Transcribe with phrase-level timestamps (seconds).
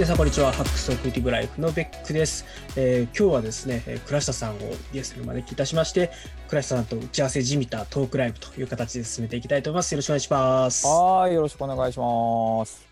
[0.00, 0.50] 皆さんこんにちは。
[0.50, 2.46] ハックスオクリティブライフのベックです。
[2.74, 4.58] えー今日はですね、えー倉下さんを
[4.94, 6.10] ゲストにお招きいたしまして、
[6.48, 9.92] 倉下さんと打ち合わせじみたトークライブという形で進めていきたいと思います。
[9.92, 10.86] よろしくお願いします。
[10.86, 12.89] ははい、よろしくお願いします。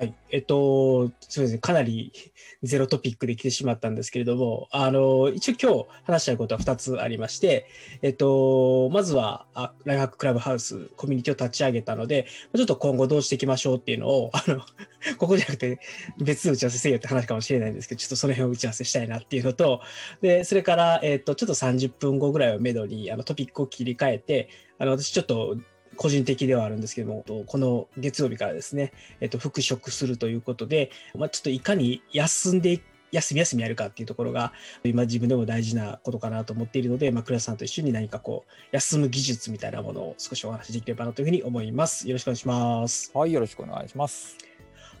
[0.00, 0.14] はい。
[0.30, 2.10] えっと、そうですね、かなり
[2.64, 7.66] ゼロトピックで来てしまったんですけれども、あの、一応今日話したいことは2つありまして、
[8.00, 12.24] えっと、まずは、あライフハッククラブハウスコミュニティを立ち上げたので、
[12.56, 14.62] ちょっと今後どうしていきましょうっていうのを、あの、
[15.18, 15.78] ここじゃなくて
[16.16, 19.82] 別の打ち合わせせよって話かもしれないんですけど、ちょっとその辺を打ち合わせしたいなっていうのと、
[20.22, 25.58] で、それから、えっ、と、ちょっと30分後ぐらいをめどに、あの、トピックを切り替えて、あの、私ちょっと、
[26.00, 32.80] 個人的ではあるんですけども、とこの月曜日からですね、えっ、と、復職するということで、まあ、ちょっといかに休んで、
[33.12, 42.08] 休み休みやるかっていうところが、今自分でも大事なことかなと思っているので、まあ、倉田さんと一緒に何かこう、休む技術みたいなものを少しお話しできればなというふうに思います。
[42.08, 43.10] よろしくお願いします。
[43.12, 44.38] はい、よろしくお願いします。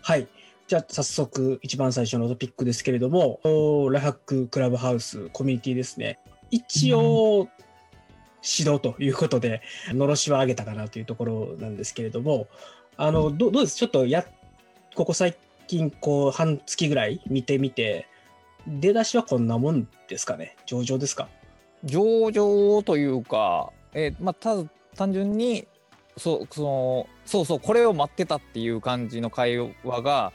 [0.02, 0.28] はい。
[0.68, 3.40] じゃあ早速一番最初のトピックですけれども、
[3.90, 6.18] ラハッククラブハウスコミュニティですね。
[6.50, 7.48] 一応、
[8.42, 12.48] 指導ということで、のろしは上げたかなというところなんですけれども、
[12.96, 13.76] あの、どうどうです？
[13.76, 14.26] ちょっとや、
[14.94, 18.06] ここ最近、こう、半月ぐらい見てみて、
[18.66, 20.56] 出だしはこんなもんですかね？
[20.66, 21.28] 上々ですか？
[21.84, 24.64] 上々というか、えーまあ、ただ
[24.96, 25.66] 単純に、
[26.16, 30.32] そう、その、そうそう、これを待ってたっていう感じの会話が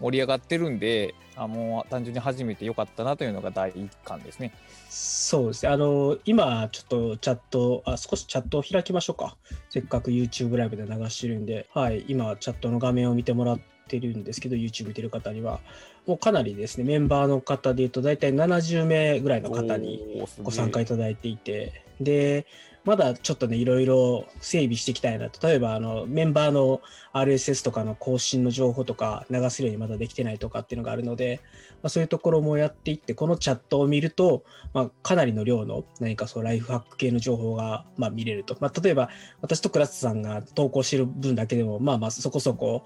[0.00, 4.52] 盛り上がってるんで、あもう単純に初めてよかったなというのが第一感ですね。
[4.88, 5.72] そうですね。
[5.72, 9.36] あの、今、ちょっとチャット、あ、少しチャットを開きましょうか。
[9.70, 15.60] せっかく YouTube ライブで流してるんで、はい、今、チャットの画面を見てもらってるんですけど、YouTube 見てる方には、
[16.06, 22.46] もうかなりですね、メンバーの方で言うと、大体70名ぐらいの方にご参加いただいていて、で、
[22.84, 25.30] まだちょっとね、いろいろ整備していきたいな。
[25.42, 31.40] 例えば、あの、メンバーの RSS とかの更新の情報とか流せるようにまだできてないとかっていうのがあるので、
[31.82, 38.56] まあ、そういうところもやっていって、このチャットを見ると、まあ、かなりの量の何かそうライフハック系の情報が、まあ、見れると。
[38.60, 39.08] まあ、例えば、
[39.40, 42.84] 私と倉津さんが投稿してる分だけでも、まあまあ、そこそこ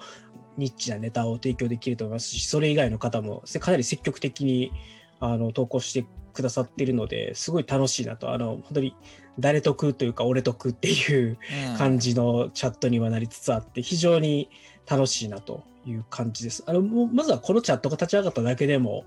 [0.59, 4.73] ニッチなネタを提供できると思いますし、それ以外の方もかなり積極的に
[5.21, 8.95] あの投稿してくださっているので、すごい楽しいなと、あの、本当に
[9.39, 11.39] 誰得というか、俺得っていう
[11.77, 14.51] 感じのチャットにはなりつつあって、非常に
[14.89, 16.63] 楽しいなという感じです。
[16.67, 19.05] あの、もうまずはこのチャットが立ち上がっただけでも、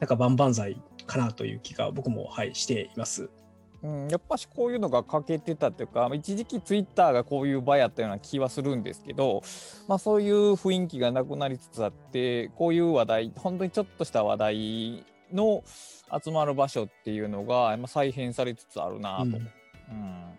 [0.00, 3.30] なんか万々歳かなという気が僕も、はい、しています。
[3.82, 9.42] うん、やっぱしこういうのが欠けてたっていうか一時期ツイッターがこういう場やったような気はするんですけど、
[9.86, 15.62] まあ、そういう雰囲気がなくなりつつあってこういう話題本当にちょっとした話題の
[16.24, 19.24] 集まる場所っていうのがまあ再編されつつあるなと。
[19.24, 20.38] うんうん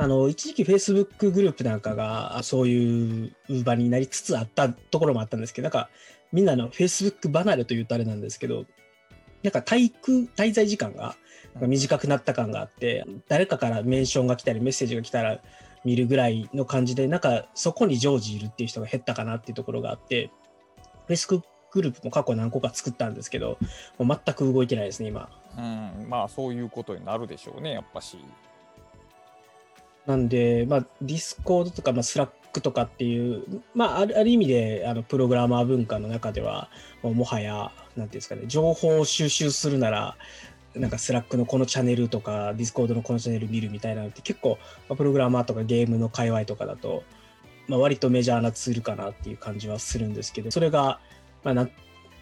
[0.00, 5.90] あの、一時期 Facebook グループなんかが、あそういう場になりつつあったところもあったんですけど、なんか、
[6.30, 8.64] みんなの Facebook 離れというとあれなんですけど、
[9.42, 11.16] なんか滞空、滞在時間が
[11.60, 15.40] 短くなった感があって、誰かからメンションが来たり、メッセージが来たら
[15.84, 20.30] 見るぐらいの感じで、なんか、そこに常時いるっていう人が減ったかなっていうところがあって、
[21.08, 21.42] Facebook
[21.72, 23.58] グループも過去何個か作ったんですけど、
[23.98, 25.28] もう全く動いてないですね、今。
[25.56, 28.18] うん、まあそういうことになるでしょうねやっぱし。
[30.06, 36.70] なんで、まあ、ディスコードとか、まあ、スラックとかっていう、まあ、あるある意味で、あの、プログラマー文化の中では、
[37.02, 40.16] もうもはや、なんていうんですかね、情報を収集するなら、
[40.74, 44.58] なんかスラックのこのチャンネルとか、ディスコードのこのチャンネル見るみたいなのって結構、
[44.88, 47.02] まあプログラマーとかゲームの界隈とかだと、
[47.66, 51.00] まあ、割とメジャーなツールかなっていう感じはするんですけど、それが、
[51.44, 51.66] まあ、なん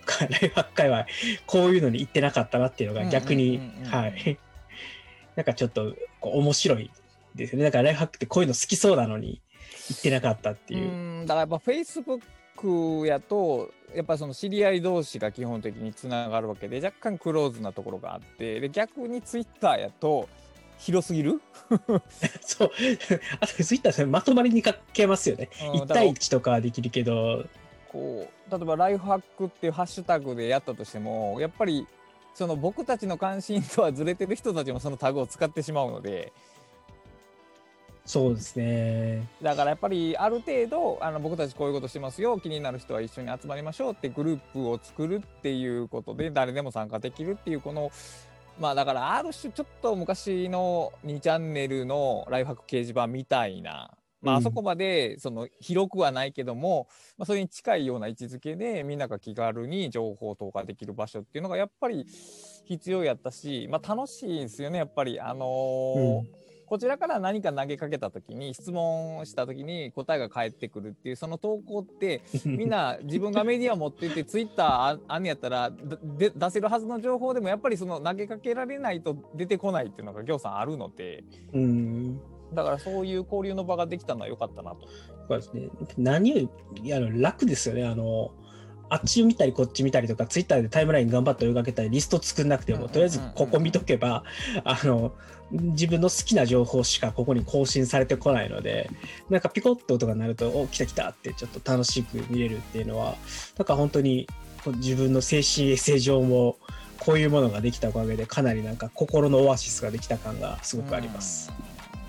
[0.04, 1.06] か、ライフハック界隈、
[1.46, 4.38] こういうのに行ってなかったなっていうのが逆にはい。
[5.36, 6.90] なんかちょっと、こう面白い
[7.34, 7.64] ですよね。
[7.64, 9.40] だからライフハックってこういうの好きそうなのに
[9.90, 10.88] 行ってなかったっていう。
[10.88, 20.28] うんだからやっぱ Facebook やとやっぱその知り合い同士が基本的につながるわけで若干クローズなところがあってで逆に Twitter やと
[20.78, 21.40] 広すぎる、
[22.42, 22.70] そう。
[23.40, 25.48] あとツイッターまとまりにかけますよね。
[25.52, 27.46] 1うんだから対1とかはできるけど、
[27.96, 31.86] こう例えば「ライフハック」っていうハッシュタグでやったとしてもやっぱり
[32.34, 36.32] その僕たちの関心とはずれてる人たちもそのタグを使ってしまうので
[38.04, 39.26] そうですね。
[39.42, 47.90] だからやっぱりある程度あの僕たちこういうことしてますよ気になる人は一緒に集まりましょうってグループを作るっていうことで誰でも参加できるっていうこの
[48.60, 53.95] まあだからある種ちょっと昔の2チャンネルのライフハック掲示板みたいな。
[54.22, 54.40] まあ、うん。
[54.40, 62.06] あそこまでその広くはないけども、まあ、それに近いような位置づけでみんなが気軽に情報投下できる場所っていうのがやっぱり
[62.64, 65.20] 必要やったし、まあ、楽しいですよねやっぱり。
[65.20, 66.46] あのーうん。
[66.66, 81.24] こちらから何か投げかけた時に質問した時に答えが返ってくるっていうその投稿って みんな自分がメディア持っててツイッターああんやったらで出せるはずの情報でもやっぱりその投げかけられないと出てこないっていうのが行さんあるので。
[81.52, 82.20] うん
[82.52, 84.88] だからそういう交流の場ができたのは良かったなと。
[85.28, 85.68] そうですね。
[85.98, 87.84] 何よりあの楽ですよね。
[87.84, 88.30] あの
[88.88, 94.22] あっち見たりこっち見たりとか、ツイッターでタイムライン頑張って追いかけたり、リスト作んなくても、とりあえずここ見とけば、
[94.64, 95.12] あの、
[95.50, 98.90] 自分の好きな情報しかここに更新されてこないので、
[99.28, 103.16] なんかピコッと音が鳴ると、お、来た来たってちょっと楽しく見れるっていうのは、
[103.58, 104.28] なんか本当に
[104.76, 106.56] 自分の精神衛生上も、
[106.98, 111.52] こういうものができたおかげで、かなりなんか心のオアシスができた感がすごくあります。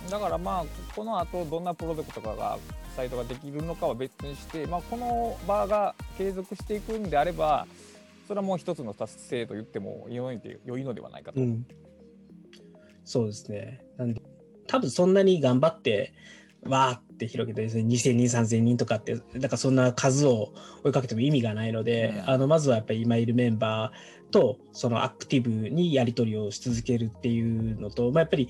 [0.09, 0.65] だからまあ
[0.95, 2.57] この後どんなプロジェクトとかが
[2.95, 7.67] サイトができるのかは別にして、まあ、この場が継続していくんであれば
[8.27, 11.65] それはもう一つの達成と言っても良い良いのではないかと、うん、
[13.05, 13.81] そうですね。
[13.97, 14.21] なんで
[14.67, 16.13] 多分そんなに頑張って
[16.63, 20.53] わーって広げてですね2000人3000人とかってだからそんな数を
[20.83, 28.49] 追いかけても意味がないので、うん、あのまずはやっぱり今いるメンバーとそのアクティブにやり取りをし続けるっていうのと、まあ、やっぱり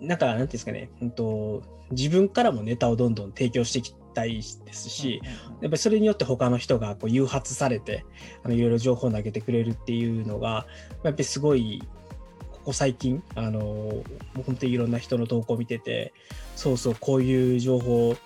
[0.00, 8.04] なんか、なんていうんですかね、うんと、自分からもネタをどんどん提供していきたいですし、やっぱりそれによって他の人がこう誘発されて、
[8.42, 10.66] あのいろいろ情報を投げてくれるっていうのが、
[11.02, 11.82] やっぱりすごい、
[12.52, 14.02] ここ最近、あの、も
[14.38, 16.12] う本当にいろんな人の投稿を見てて、
[16.56, 18.16] そうそう、こういう情報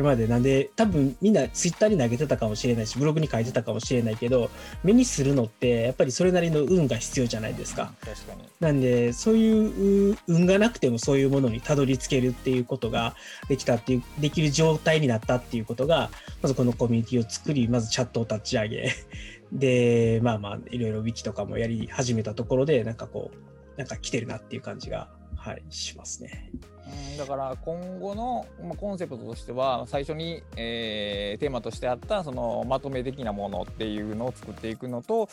[0.00, 4.50] 今までなんで多分みんなツイッターに投げてたかもしれないしブログに書いてたかもしれないけど
[4.82, 7.92] 目にするのってやっぱりそれなりの運が必要じゃないですか。
[8.00, 13.14] 確かになんでそういう運がなくてもそういうものにたどり着けるっていうことが
[13.50, 16.08] できたっていうできる状態になったっていうことが
[16.40, 18.94] まずこのコミュニティを作りまずチャットを立ち上げ
[19.52, 25.08] でまあまあいろいろウィキとかもやり始めたところでなんかこうなんか来てるなっていう感じが
[25.40, 26.50] はいしますね。
[27.12, 35.30] うん、だから今後の、まあ、コンセプトとしては最初に、えー、テーマとしてあったそのまとめ的なものっていうのを作っていくのと、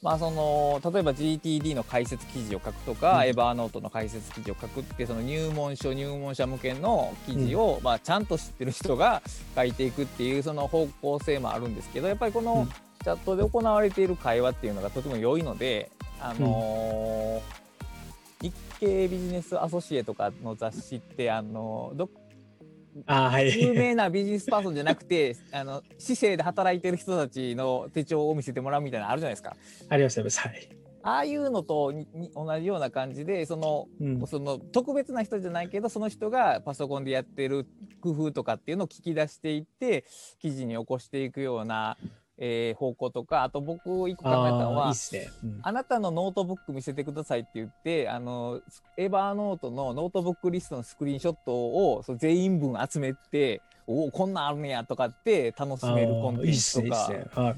[0.00, 9.22] まあ、その例えば GTD の解説記事を書くとか、うん、エバーノートの解説記事を書くってその入門書入門者向けの記事を、うん、まあ、ちゃんと知ってる人が
[9.56, 12.68] 書いていくっていうその方向性もあるんですけどやっぱりこの
[13.02, 15.90] チャットで行われている会話っていうのがとても良いので、
[16.20, 17.67] あのー
[18.40, 22.10] 日経ビジネスアソシエとかの雑誌ってあのど
[23.06, 29.56] あはい、有名なビジネスパーソンじゃなくて あの市政で働いてる人たちの手帳を見せてもらうみたいなのあるじゃないですか。
[29.88, 30.40] ありますあります。
[30.40, 30.68] はい。
[31.02, 31.92] ああいうのと
[32.34, 37.66] 同じような感じでそのうん、その特別な人じゃないけどその人がパソコンでやってる
[38.00, 40.04] 工夫とかっていうのを聞き出していって
[40.38, 41.96] 記事に起こしていくような
[42.40, 48.60] えー、方向とかあと僕一個考えたのは、ねうん、あなたのノートブック見せてくださいって言ってあの
[48.96, 57.56] エヴァーノートのノートブックリストのスクリーンショットをそ全員分集めておおこんなんあるねやとかって楽しめるコンテンツとか。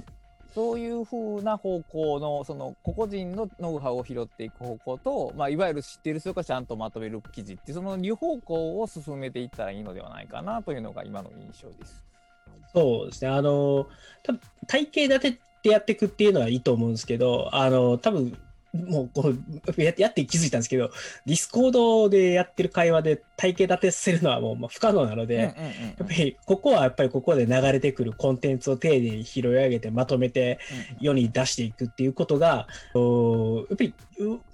[0.54, 12.09] そういうふうな方向のその個々人のノウハウを拾っていく方向と、まあ、いわゆる知っている人がちゃんとまとめる記事ってその2方向を進めていったらいいのではないかなというのが今の印象です。
[12.72, 13.30] そうですね。
[13.30, 13.88] あの、
[14.22, 18.36] 多分体系立てってやっていくっていうのはいいと思うんですけど、あの、多分
[18.72, 19.32] もうこ
[19.76, 20.92] うやって気づいたんですけど、
[21.26, 25.48] ディスコードでやってる会話で体系立てさせるのはもうまあ不可能なので、や
[26.04, 30.60] っぱりここはやっぱりここで流れてくるコンテンツを丁寧に拾い上げてまとめて
[31.00, 33.94] 世に出していくっていうことが、やっぱり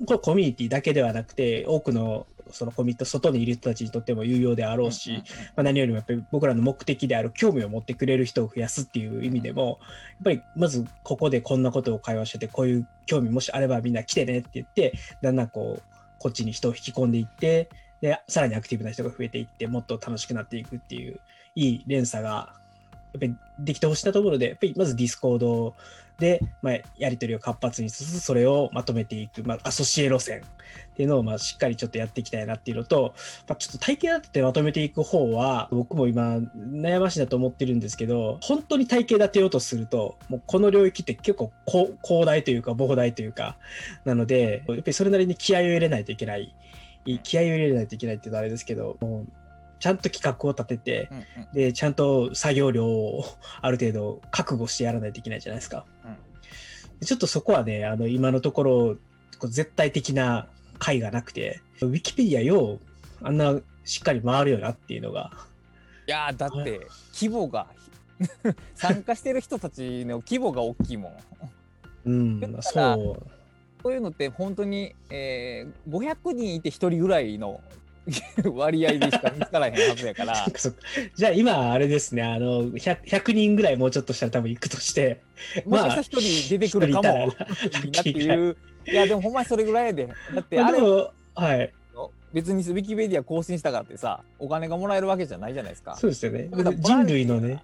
[0.07, 5.23] これコミュニティだけではなくて多くのそのコミュニティ外にいる人たちにとっても有用であろうし、
[5.57, 9.79] まあ、何よりもやっぱり僕らの目的である興味を持ってくれる人を増やすっていう意味でもやっ
[10.25, 15.83] ぱりまずここでこんなことを会話しててこういう興味もしあればみんな来てねって言ってだんだんこう
[16.19, 17.69] こっちに人を引き込んでいって
[18.00, 21.21] でさらにアクティブな人が増えていってもっと楽しくなっていくっていう
[21.55, 22.55] いい連鎖が
[23.17, 25.75] やっぱりできてほしいなところでやっぱりまずディスコード
[26.19, 30.43] で、まあ、やり取りを活発にしつつ、それをまとめていく、まあ、アソシエ路線っ
[30.97, 33.15] ていうのを、まあ、しっかりちょっとやっていきたいなっていうのと、
[33.47, 43.57] まあ、ちょっと体系立ててまとめていく方は、僕も今、悩ましいなと思ってるんですけど、本当に体系立てようとすると、もうこの領域って結構広大というか、膨大というか、
[44.05, 46.55] なので、やっぱりそれなりに気合を入れないといけない。
[47.23, 49.27] 気合を入れないといけないっていうのはあれですけど、もう
[49.78, 53.25] ちゃんと企画を立てて、うんうん、でちゃんと作業量を
[53.61, 55.85] ある程度覚悟してやらないといけないじゃないですか。
[56.04, 58.97] うん、ちょっとそこはねあの今のところ
[59.49, 62.78] 絶対的な解がなくてウィキペディアよ
[63.23, 65.30] あんなしっかり回るよなっていうのが。
[66.06, 67.66] いやだって規模が
[68.75, 72.11] 参加してる人たちの規模が大きいもん。
[72.11, 73.37] うん、そう。
[73.83, 77.61] そういうのって本当に、えー、500人いて1人ぐらいの
[78.55, 80.47] 割合でしか見つからへんはずやから。
[81.15, 82.23] じゃあ今あれですね。
[82.23, 85.21] あの 100, 100人ぐらいもうちょっとしたら多分行くとして。
[85.67, 87.29] もしかしたら一人出てくるかも。
[87.29, 88.57] っていう。
[88.87, 90.07] いやでもほんまにそれぐらいやで。
[90.07, 91.73] だってあれまあでもはい。
[92.33, 95.97] 別にウィキペディア更新したからってさお金がもらえるわけじゃないじゃないですか。
[95.97, 96.49] そうですよね。
[96.81, 97.63] 人類のね。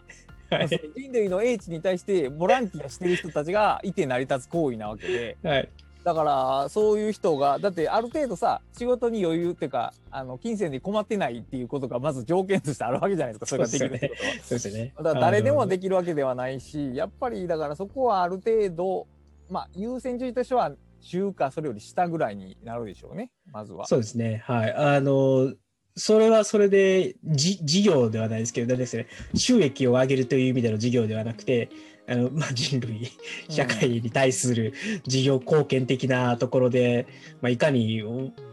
[0.51, 0.69] はい。
[0.69, 5.37] 人類の英知に対してボランティアしてる人たちがいて成り立つ行為なわけで。
[5.43, 5.69] はい
[6.05, 14.09] だからそういう人がだってある程度さ仕事に余裕っていうかあの金銭で困ってないっていうことがまず条件としてあるわけじゃないですかそれができるって。
[14.09, 14.31] ことは。
[14.33, 14.95] そうですよね。
[14.97, 19.07] だから誰でもでききるわけではないしやっぱりだからそこはある程度
[19.51, 23.87] まあ優先順位としては中かそれより下ぐらいになるでしょうねまずは。
[23.87, 24.43] そうですね。
[24.47, 24.75] はい。
[24.75, 25.53] あの
[25.95, 29.09] それはそれでじ事業ではないですけどですね。
[29.35, 31.69] 収益を上げるという意味での事業ではなくて
[32.09, 33.11] あの、まあ、人類
[33.49, 34.75] 社会に対する
[35.07, 37.07] 事業貢献的なところで、
[37.41, 38.03] まあ、いかに、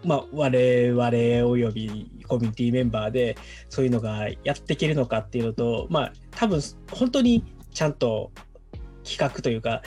[0.03, 3.37] まあ、我々およびコミュニティメンバーで
[3.69, 8.31] そういうのがやっていけるのかっていうのと、まあ、多分本当にちゃんと
[9.03, 9.81] 企画というか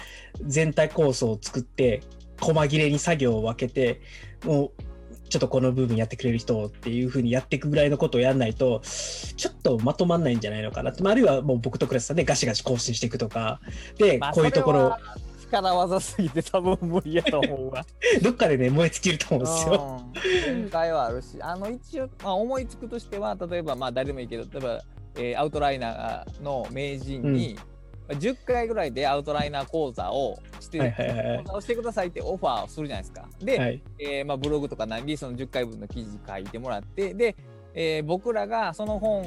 [0.45, 2.02] 全体構想を作って
[2.40, 4.00] 細切れに作業を分けて
[4.45, 4.91] もう
[5.32, 13.60] ちょっとこの部分やってくれる人っていうふうにやっていくぐらいのことをやらないとちょっとまとまんないんじゃないのかなって、まあ、あるいはもう僕とクラスさんでガシガシ更新していくとか
[13.96, 17.86] で、まあこういうところそれは力技すぎて多分無理やと思うわ。
[18.20, 20.04] どっかでね燃え尽きると思うんですよ。
[20.04, 24.82] うん限界はあるしあの一応、まあ、思いつくとしては例えばまあ誰でもいいけど例えば、
[25.16, 27.71] えーアウトライナーの名人に、まあ
[28.12, 33.28] 10回ぐらいでアウトライナー講座をして、はいはいはい講座をしてくださいってオファーをするじゃないですか。
[33.40, 37.37] で、はい、えーまあ、ブログとか何でその10回分の記事書いてもらってで、
[37.75, 39.25] えー僕らがその本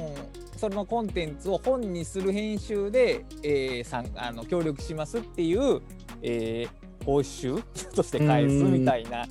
[0.56, 5.80] そのコンテンツを本にする編集で、えー、さんあの協力しますっていう、
[6.22, 7.62] えー報酬
[7.94, 9.24] として返すみたいな。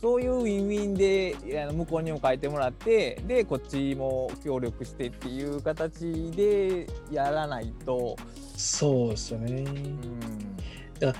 [0.00, 1.36] そういうウィンウィンで
[1.72, 8.16] 向こうにも書いてもらってでこっちも協力してっていう形でやらないと、
[8.60, 9.62] そうですよね。
[11.00, 11.14] うん、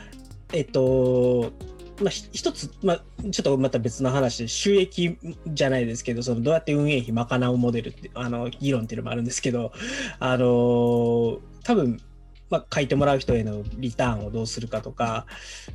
[0.53, 1.53] えっと、
[2.01, 9.73] まあ、ひ一つ、まあ、ちょっとまた別の話で収益じゃないですけどそのどうやって運営費賄うモデルってあの議論っていうのもあるんですけど
[10.19, 12.01] あの多分、
[12.49, 15.27] まあ、書いてもらう人へのリターンをどうするかとか、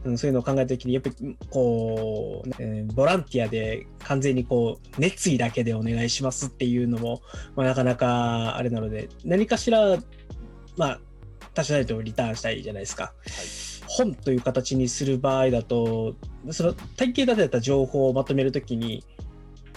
[0.04, 7.22] うん、そういうのを考えた時にやっぱりこう、えーボランティアで完全にこう熱意だけでお願いしますっていうのも、
[7.56, 9.98] まあ、なかなかあれなので何かしら
[10.78, 11.00] まあ
[11.56, 13.14] 多少なりともリターンしたいじゃないですか。
[13.88, 16.16] 本という形にする場合だと
[16.52, 19.04] その体系立てた情報をまとめるときに、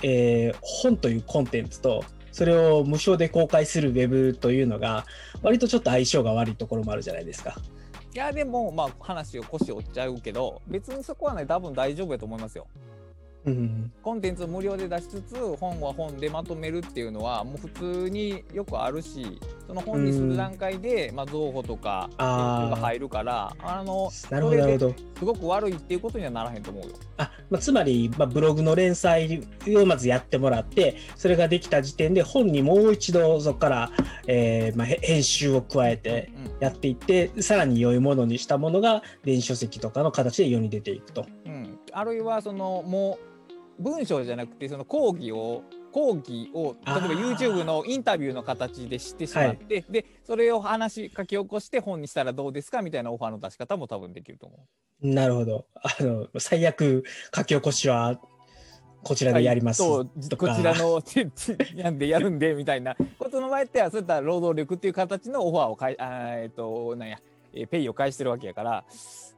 [0.02, 5.06] えー本というコンテンツとそれを無償で公開するウェブというのが
[5.42, 7.56] 割とちょっと相性が悪いところもあるじゃないですか。
[8.14, 12.66] いやでもまあ話を腰折っちゃうけど別にそこはね多分大丈夫やと思いますよ。
[13.46, 24.94] うん、コンテンツを無料で出しつつ本は本でまとめるっていうのはもう普通によくあるしその本にする段階で、まあ、造語とかが入るからあのなるほど。
[25.18, 26.94] すごく悪いっていうことにはならへんと思うよ。
[27.16, 33.90] あまあ、つまり、まあ、ブログの連載をまずやってもらってそれができた時点で本にもう一度そこから、
[34.26, 36.30] えーまあ、へ編集を加えて
[36.60, 41.26] やっていってさらに良いものにしたものが電子書籍とかの形で世に出ていくと。
[41.46, 43.27] うんうん、あるいはそのもう
[43.78, 54.56] 文章じゃなくてその講義を講義を例えば YouTube のインタビューの形でしてしまって、でそれを話書き起こして本にしたらどうですかみたいなオファーの出し方も多分できると思
[55.02, 55.06] う。
[55.08, 55.66] なるほど。
[55.82, 57.04] あの最悪
[57.34, 58.20] 書き起こしは
[59.02, 60.04] こちらでやりますと
[60.36, 60.48] か。
[60.48, 61.00] こちらの
[61.74, 67.18] やんでやるんでみたいなことの場合ってはそういった労働力っていう形のオファーをかいあーえっとなんや、
[67.52, 68.84] えーペイを返してるわけやからま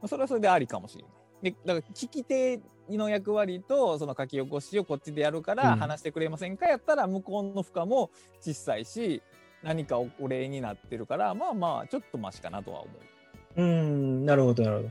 [0.03, 1.11] あそれはそれでありかもしれない。
[1.41, 9.21] でだから聞き手の役割とその書き起こしをこっちでやるからうん話してくれませんか、やったら向こうの負荷も小さいし
[9.63, 13.11] 何かお礼になってるからまあまあちょっとマシかなとは思う。
[13.57, 14.89] うん、なるほど、なるほど。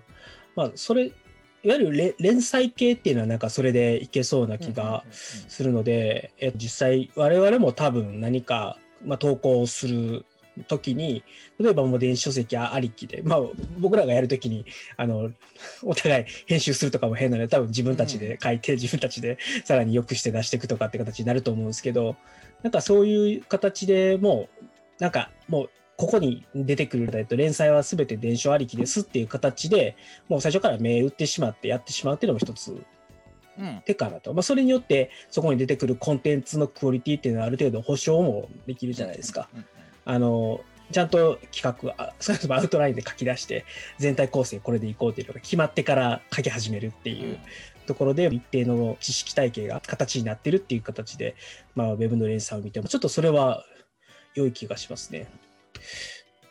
[0.54, 10.24] まあ、それ、いわゆるれ連載系っていうのはなんかそれでいけそうな気がするので、え実際我々も多分何か、まあ、投稿をする
[10.66, 11.24] 時に
[11.58, 13.40] 例えばもう電子書籍ありきで、まあ、
[13.78, 14.64] 僕らがやる時に
[14.96, 15.30] あの
[15.82, 22.16] お互い編集するとかも変なので多分自分たちで書いて、自分たちでさらに良くして出していくとかって形になると思うんですけど
[22.62, 24.64] なんかそういう形でもう
[25.02, 29.96] なんかもうここに出てくると連載は全て伝承ありきですっていう形で
[30.28, 32.82] もう最初から目打ってしまってやってしまうっていうのも一つ
[33.58, 33.82] うん。
[33.84, 39.48] 手かなと、まあ、それによってそこに出てくるコンテンツのクオリティっていうのはある程度保証もできるじゃないですか。
[39.52, 39.66] うんうん
[40.10, 43.64] あのちゃんと企画あ少なくともアウトラインで書き出して
[43.98, 47.38] 全体構成これでいこうっていうのが決まってから書き始めるっていう
[47.86, 51.34] ところで一定の知識体系が形になってるっていう形で、
[51.74, 53.64] まあ、ウェブの連載を見ても、ちょっとそれは
[54.34, 55.26] 良い気がしますね。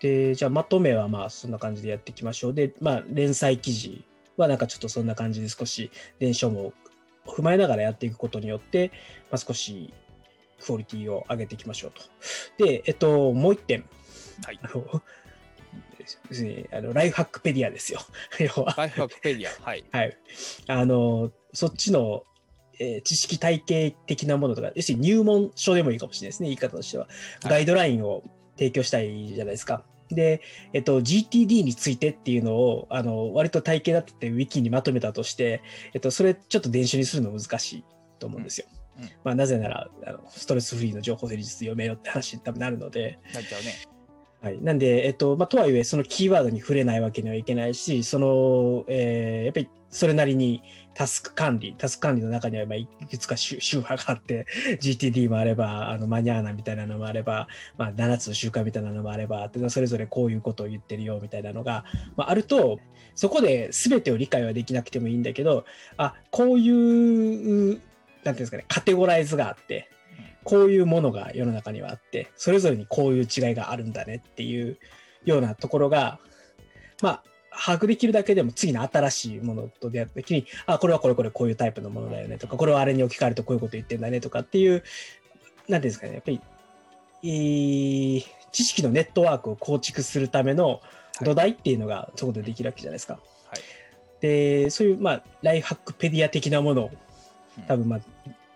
[0.02, 2.54] で、じゃあまとめはまあそんな感じでやっていきましょう。
[2.54, 4.04] で、まあ連載記事
[4.36, 6.74] はなんかちょっとそんな感じで少し伝承も
[7.26, 8.92] 踏まえながらやっていくことによって、
[9.32, 9.94] まあ、少し
[10.64, 12.66] クオリティを上げていきましょうと。
[12.66, 13.86] で、えっと、もう一点。
[14.46, 14.60] はい。
[14.62, 15.02] あの
[16.00, 18.00] ですね、 あのライフハックペディアですよ。
[18.40, 18.74] 要は。
[18.78, 19.64] ライフハックペディア。
[19.64, 19.84] はい。
[19.92, 20.18] はい。
[20.68, 22.24] あの、そっちの、
[22.80, 27.08] えー、知識体系的なものとか、要するに入門書でもいいかもしれないですね、言い方としては。
[27.44, 28.24] ガイドラインを
[28.58, 29.84] 提供したいじゃないですか。
[30.10, 30.42] で、
[30.74, 35.62] えっと、GTD についてっていうのを、あの、割と体系だって Wiki にまとめたとして、
[35.94, 37.84] えっと、それちょっと電子にするの難しい
[38.18, 38.68] と思うんですよ。
[38.72, 43.20] うんうん、まあ、なぜならあの、ストレスフリーの情報整理術読めよって話に多分なるので。
[43.34, 43.74] なっちゃうね。
[44.42, 50.62] はい、なんで、えっとまあ、とはいえ、そのキーワードに触れないわけにはいけないし、その、えー、やっぱりそれなりに
[50.94, 54.46] タスク管理、タスク管理の中にはまあいくつか宗派 があって、
[54.82, 61.84] GTD もあれば、あのマニャーナみたいなのもあれば、まあ、7つの習慣みたいなのもあれば、それぞれこういうことを言ってるよみたいなのが、
[62.16, 62.80] まあ、あると、
[63.16, 65.66] そこで全てを理解はできなくてもいいんだけど、
[65.98, 67.82] あこういう、
[68.24, 69.90] ていうんですかね、カテゴライズがあって、
[70.44, 74.78] こういうものが世の中にはあって、それぞれにこういう違いがあるんだねっていう
[75.26, 76.20] ようなところが、
[77.02, 84.84] まあ、把握できるだけでも次の新しいものと出会った時に、あ、これはこれこれこういうタイプのものだよねとか、これはあれに置き換えるとこういうこと言ってんだねとかっていう、
[85.68, 86.42] なんていうんですかね、やっぱり、
[87.22, 90.82] えー、知識のネットワークを構築するための
[91.22, 93.14] 土台っていうのがそこでできるわけじゃないですか。
[93.14, 93.20] は
[93.58, 93.62] い、
[94.22, 96.92] で、そういう、まあ、ライフハックペディア的なものを
[97.68, 98.00] 多分、まあ、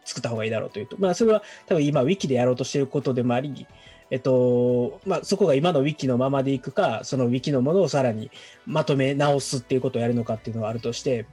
[0.05, 3.67] 作った方がいいだろうというと、まあ、それは多分今、ウィキでやろうとしていることでもあり、
[4.09, 8.29] えっとまあ、そこが今のウィキのままでいくか、そのウィキのものをさらに
[8.65, 11.25] まとめ直すっていうことをやるのかっていうのがあるとして、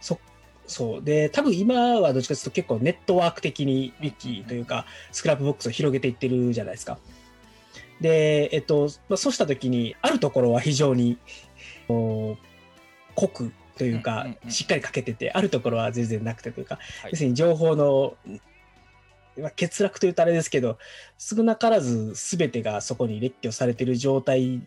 [0.00, 0.18] そ
[0.66, 1.02] そう。
[1.02, 6.98] で多分今はどっちかというと結構ネットワーク的にウィキというかスクラップボックスを広げていってるじゃないですか。
[8.00, 11.18] で、えっとまあ、そうした時にあるところは非常に
[11.86, 12.38] 濃
[13.14, 18.14] くというか、しっかりかけてて、あるところは全然なくてというか、はい、要するに情報の、
[19.38, 20.76] まあ、欠落というとあれですけど、
[21.16, 24.60] 少なからず全てがそこに列挙されている状態、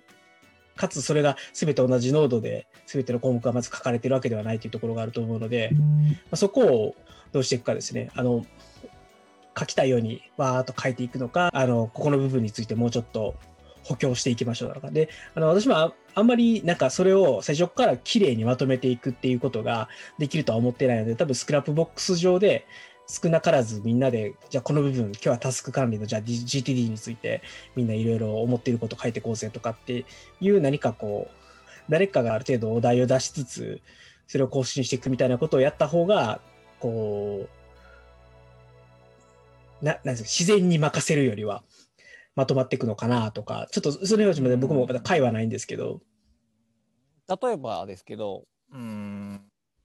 [0.75, 5.77] かつそれが全て同じ濃度で、全ての項目がまず書かれているわけではないというところがあると思うので、ま
[6.31, 6.95] あ、そこを
[7.31, 8.09] どうしていくかですね。
[8.15, 8.43] あの
[9.55, 13.35] 書きたいようにわーっと書いていくのか、あのここの部分についてもうちょっと
[13.83, 14.91] 補強していきましょうとか。
[14.91, 22.65] で、あの私もあんまりなんかそれを最初から綺麗にまとめていくっていうことができるとは思ってないので、多分スクラップボックス上で
[23.07, 27.41] 少なからずみんなで、じゃあこの部分、今日はタスク管理のじゃあ GTD について
[27.75, 30.05] みんないろいろ思っていること書いてこうぜとかって
[30.39, 31.33] いう何かこう、
[31.89, 33.81] 誰かがある程度お題を出しつつ、
[34.27, 36.39] それを更新していくみたいなことをやった方が、
[36.79, 37.47] こ
[39.81, 41.61] う、ななんですか自然に任せるよりは、
[42.35, 46.01] まとまっていくのかなとか、ちょっとそれよりも僕もまだ解はないんですけど。
[47.27, 49.41] 例えばですけど、うん、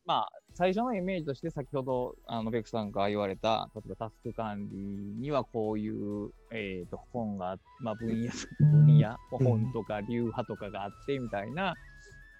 [0.07, 4.79] まあ、最初のイメージとして先ほど、あの、ベクさんが言われた、例えばタスク管理
[5.21, 11.75] にはこういう、えっ、ー、と、本が、まあ、分野、分野、本とか流派とかがあってみたいな、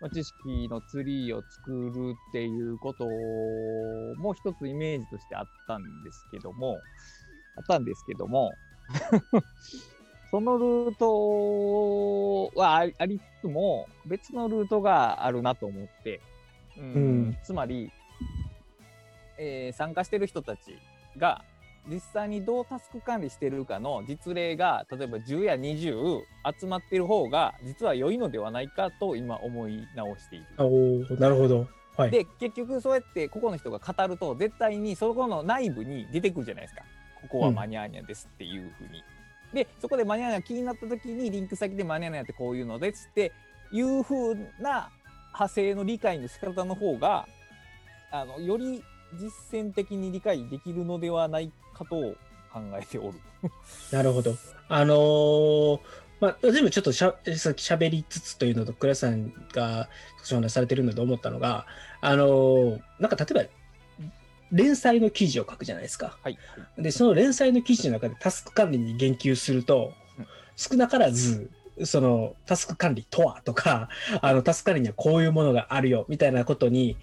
[0.01, 3.05] まあ、知識のツリーを作るっていうこと
[4.17, 6.79] も一つイメージとしてあったんですけども、
[7.57, 8.51] あったんですけども、
[10.31, 16.21] そのルートはありつつも、別のルートがあるなと思って、
[16.77, 16.99] うん、う
[17.31, 17.91] ん、つまり、
[19.39, 20.79] えー、参加してる人たち
[21.17, 21.45] が
[21.89, 26.21] 実際にどうタスク管理してるかの実例が例えば10や20
[26.61, 30.47] 集まってる方が実は良いのではないかと今思い直している。
[30.59, 31.67] おなるほど。
[31.97, 36.83] はい、で結局そうやって個々の人が語ると絶対にそこの内部に出てくるじゃないですか。
[37.23, 39.03] ここはマニャーニャですっていうふうに。
[39.53, 43.33] で、そこでマニアナ気になった時にリンク先でマニアナってこういうのですって
[43.73, 44.91] いう風な
[45.33, 47.27] 派生の理解の仕方の方が、
[48.11, 48.83] あの、より
[49.15, 52.15] 実践的に理解できるのではないかと
[52.53, 53.19] 考えておる。
[53.93, 54.35] なるほど。
[54.69, 55.81] あのー、
[56.21, 61.67] まあ、全部ちょっとしゃしゃべりつつというのと、倉さんが少しお話されてるんだと思ったのが、
[62.01, 63.51] あのー、なんか例えば
[64.53, 66.17] 連載の記事を書くじゃないですか。
[66.23, 66.39] はい、
[66.79, 69.93] で、その連載の記事の中でタスク管理に言及すると、
[70.57, 71.51] 少なからず、
[71.85, 73.89] そのタスク管理とはとか、
[74.21, 76.97] あのタスク管理にはこういうものがあるよみたいなことに、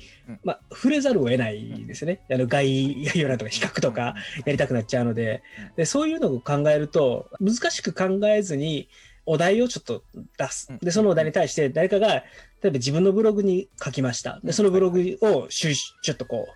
[0.44, 2.22] まあ、触れざるを得ないですね。
[2.30, 5.44] あの概要欄とか比較とかやりたくなっちゃうので。
[5.78, 8.90] で、そういうのを考えると、難しく考えずに、
[9.26, 10.04] お題をちょっと
[10.38, 10.68] 出す。
[10.70, 10.78] うん。
[10.80, 12.24] で、そのお題に対して誰かが、例
[12.66, 14.36] えば自分のブログに書きました。
[14.36, 14.54] で、うん。
[14.54, 16.52] そのブログをちょっとこう、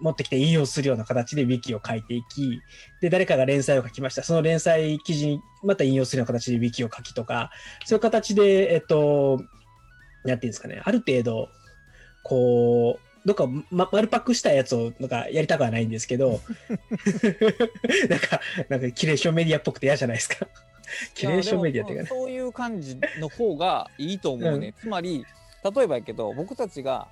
[0.00, 2.60] 持ってきて引用するような形でウィキを書いていき、
[3.00, 4.22] で、誰かが連載を書きました。
[4.22, 7.50] その連載記事にまた引用するような形でウィキを書きとか、
[7.84, 9.42] そういう形で、えっと、
[10.24, 11.48] なんていうんですかね、ある程度、
[12.22, 16.40] こう、どっか、ま、丸パクしたやつをなんかやりたくはないんですけど、
[18.08, 20.46] なんか、なんかキュレーションメディアっぽくて嫌じゃないですか。
[21.14, 22.08] キュレーションメディアっていうかね。
[22.08, 24.74] そういう感じの方がいいと思うね。
[24.78, 25.24] つまり
[25.64, 27.08] 例えばやけど僕たちが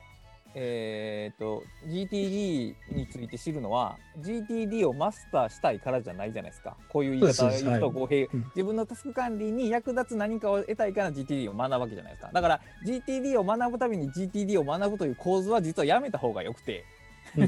[0.55, 6.77] えー、と GTD について知るのは GTD をマスターしたいからじゃないじゃないですか。
[6.89, 7.81] こういう言い方を言うとはい。
[7.81, 8.45] 語弊、うん。
[8.55, 12.31] 自分のタスク管理に役立つ何かを得たいから GTD を学ぶわけじゃないですか。
[12.33, 16.85] だから GTD を学ぶために GTD を学ぶという構図は実はやめた方がよくて
[17.35, 17.41] こ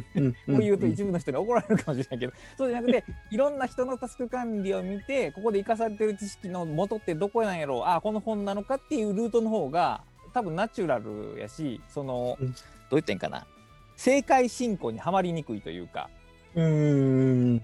[0.49, 12.55] う言うと一部の人に怒られるかもしれないけど、そうじゃなくていろんな人のタスク管理を見てここで生かされてる知識の元ってどこなんやろうあこの本なのかっていうルートの方が多分ナチュラルやしその、うん
[12.91, 13.47] どう言ってんかな？
[13.97, 16.11] 正解進行にはまりにくいというか
[16.55, 17.63] うーん。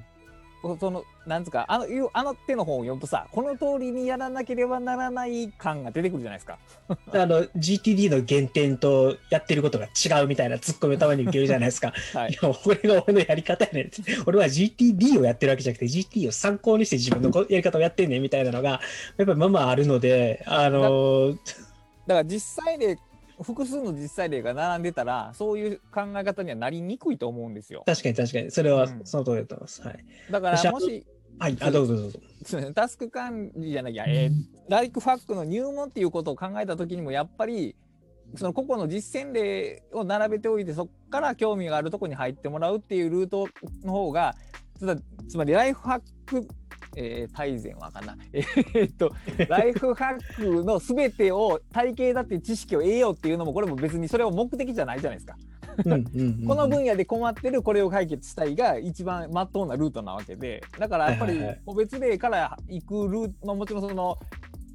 [0.79, 6.59] そのなんつうかあのあの手の本を読むとさこの通りにやらなければならない感が出てくるじゃないですか。
[7.19, 11.95] あの、GTD の原点とやってることが違うみたいなツッコミをたまに受けるじゃないですか。
[12.13, 14.03] はいいや、これが俺のやり方やねんって。
[14.27, 18.83] 俺は GTD をやってるわけじゃなくて、GT を参考にして自分のこやり方をやってんねんみたいなのが、
[19.17, 21.39] やっぱりまあまああるので、あのー
[22.07, 22.99] だから実際例
[23.43, 27.83] 複数の実際例が並んでたらそういう考え方にはなりにくいと思うんですよ。
[27.87, 29.83] 確かに確かに、それはうんその通りだと思います。
[29.83, 30.05] はい。
[30.31, 31.07] だからもし
[31.39, 32.21] はい、あ、どうぞどうぞ。
[32.75, 34.31] タスク管理じゃないや、えー
[34.69, 37.75] ライクファックの入門っていうことを考えた時にもやっぱり
[38.37, 43.49] その個々の実践例を並べておいてそこから興味があるところに入ってもらうっていうルート
[43.83, 44.37] の方が
[44.79, 44.97] つま
[45.29, 46.47] つまりライフハック
[46.97, 48.17] えー、大全はあかんな。
[48.33, 49.13] えーっと、
[49.49, 55.37] ライフハックのすべてを体系だって知識を得ようっていうのも、これも別にそれは目的じゃないじゃないですか。
[55.85, 64.19] うんうんうんうんこの分野で困ってるこれを解決したいが一番まっとうなルートなわけでだからやっぱり個別例から行くルート、まあ、もちろんその、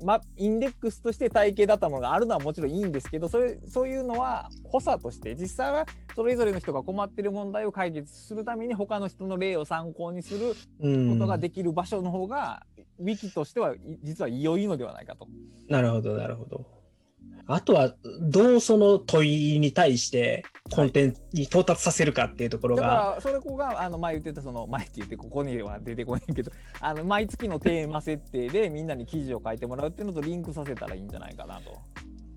[0.06, 12.64] ま、インデックスとして体系だったものがあるのはもちろんいいんですけどそれそういうのは補佐として実際はそれぞれの人が困ってる問題を解決するために他の人の例を参考にするうんことができる場所の方が、
[13.00, 15.28] ウィキとしてはい実は良いのではないかと。
[15.68, 16.66] なるほど、なるほど。
[17.48, 31.80] あとは、どうその問いに対してコンテンツに到達させるかっていうところだが、からそれこがあの前言ってたその前って言ってここには出てこないけどあの毎月のテーマ設定でみんなに記事を書いてもらうっていうのとリンクさせたらいいんじゃないかなと。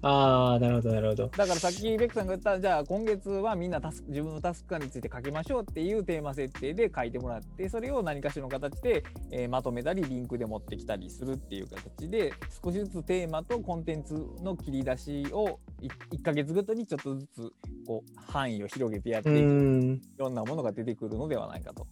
[0.01, 1.27] ああ、なるほど、なるほど。
[1.37, 12.33] だからさっきベックさんが言ったじゃあ今月はみんなタスク自分のタスク感について書きましょうっていうテーマ設定で書いてもらってそれを何かしらの形で、えーまとめたりリンクで持ってきたりするっていう形で
[12.65, 17.53] 少しずつテーマとコンテンツの切り出しを1ヶ月ごとにちょっとずつ
[17.85, 20.01] こう範囲を広げてやってういくいん。
[20.17, 21.87] ろんなものが出てくるのではないかと。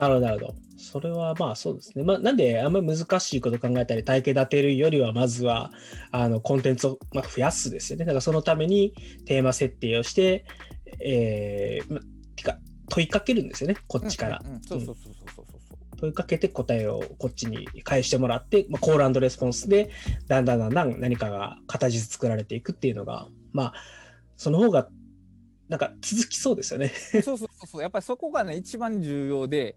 [0.00, 0.54] なるほど、なるほど。
[0.78, 2.04] それはまあそうですね。
[2.04, 5.70] まあ、なんで、あんまり難しいこと考えたり、体系立てるよりは、まずは、
[6.10, 8.06] あの、コンテンツを、まあ、増やすですよね。
[8.06, 8.94] だからそのために
[9.26, 10.46] テーマ設定をして、
[11.00, 12.00] えー、ま
[12.34, 12.58] てか、
[12.88, 14.42] 問いかけるんですよね、こっちから。
[14.42, 15.96] うんうんそうそうそうそうそうそう。
[15.98, 19.90] 問いかけて答えをこっちに返してもらって、まあ、コールレスポンスで
[20.28, 23.74] だんだんだんだん何かが形作られていくっていうのがまあ
[24.38, 24.88] その方が
[25.70, 26.88] なんか続きそうですよね。
[26.88, 29.76] そうそうそうそうやっぱりそこがね一番重要で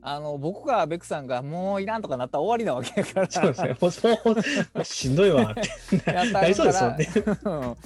[0.00, 3.76] あの僕がベクさんがもういらんとかなったら終わりなわけやからそうですね。
[3.78, 3.88] も
[4.32, 4.38] う
[4.74, 5.60] もうしんどいわって
[6.46, 7.08] りそうですよね。
[7.44, 7.76] うん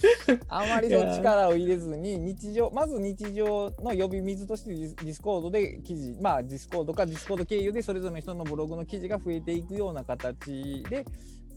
[0.47, 11.05] あまりそう力を入れずに日常まず日常の呼び水としてディスコードで記事まあディスコードかディスコード経由でそれぞれの人のブログの記事が増えていくような形で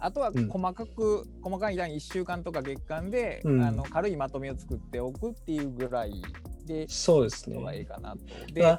[0.01, 6.21] あとはうん細かく、細かい単位1週間とか月間で、うんあの軽いまとめを作っておくっていうぐらい
[6.65, 7.85] でそうですのがいいね。
[7.85, 8.53] かなと。
[8.53, 8.77] で、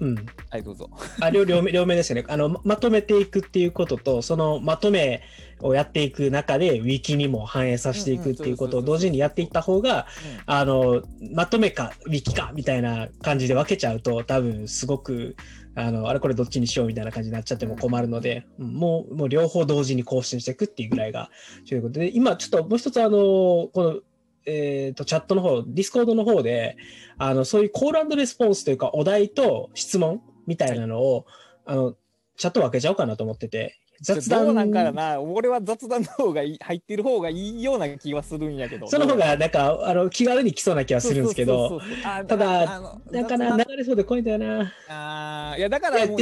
[0.00, 0.14] うん、
[0.58, 0.90] いどうぞ。
[1.20, 2.48] あ両両面両面ですよねあの。
[2.48, 5.22] ままとめていくっていうことと、そのまとめ
[5.60, 10.06] をやっていく中で、ウィキにも反映させていくっていうことを同時にやっていった方が、
[10.46, 11.02] あの、
[11.32, 15.36] まとめか、ウィキか、みたいな感じで分けちゃうと、多分すごく、
[15.74, 21.30] あの、あれこれどっちにしようみたいな感じになっちゃっても困るので、うんもう、もう両方同時に更新していくっていうぐらいが、
[21.68, 24.00] ということで、今ちょっともう一つあの、この、
[24.46, 26.76] えっ、と、チャットの方、ディスコードの方で、
[27.18, 31.26] あの、そういうコールレスポンスというか、お題と質問みたいなのを、
[31.66, 31.96] あの、
[32.36, 38.86] チャット分けちゃおうかなと思ってて、雑談どうなんかな俺は雑談の方が入ってる方がいいような気はするんやけど。
[38.88, 42.80] その方が、なんか、あの、気軽に来そうな気はするんですけど、そうそうそうそうあただ
[43.10, 44.72] なかな流れそうで怖いんだよな。
[44.88, 46.18] あーいやだからもう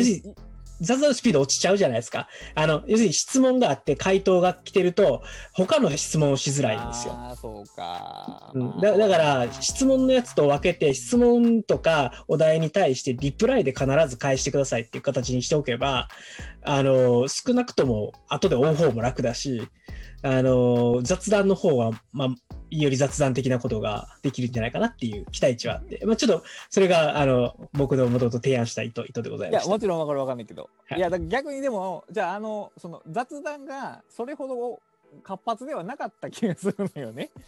[0.80, 2.28] 雑談のスピード落ちちゃうじゃないですか。
[2.54, 7.14] あの、要するに質問があって回答が来てると、他の質問をしづらいんですよ。
[7.14, 8.52] ああ、そうか。
[8.54, 16.08] うん、だだから、質問のやつと分けて、質問とかお題に対してリプライで必ず返してくださいっていう形にしておけば、
[16.62, 19.62] あの、少なくとも後で追う方も楽だし、
[20.22, 22.28] あの、雑談の方は、まあ、
[22.70, 29.70] より雑談的なことができるんじゃないかなっていう期待値はあって、まあ、ちょっとそれが、あの、僕のもともと提案した意図意図でございいや、ました。
[29.70, 30.68] もちろんわかるわかんないけど。
[30.88, 34.80] はいいや、逆にでも、じゃあ、あの、その雑談がそれほど
[35.22, 37.30] 活発ではなかった気がするのよね。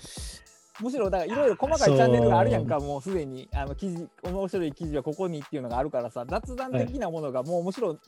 [0.81, 7.99] むしろ、だからいろいろ細かいチャンネルがあるやんか、もうすでに、あの、記事、面白い記事はここにっていうのがあるからさ、雑談的なものがもうむしろ、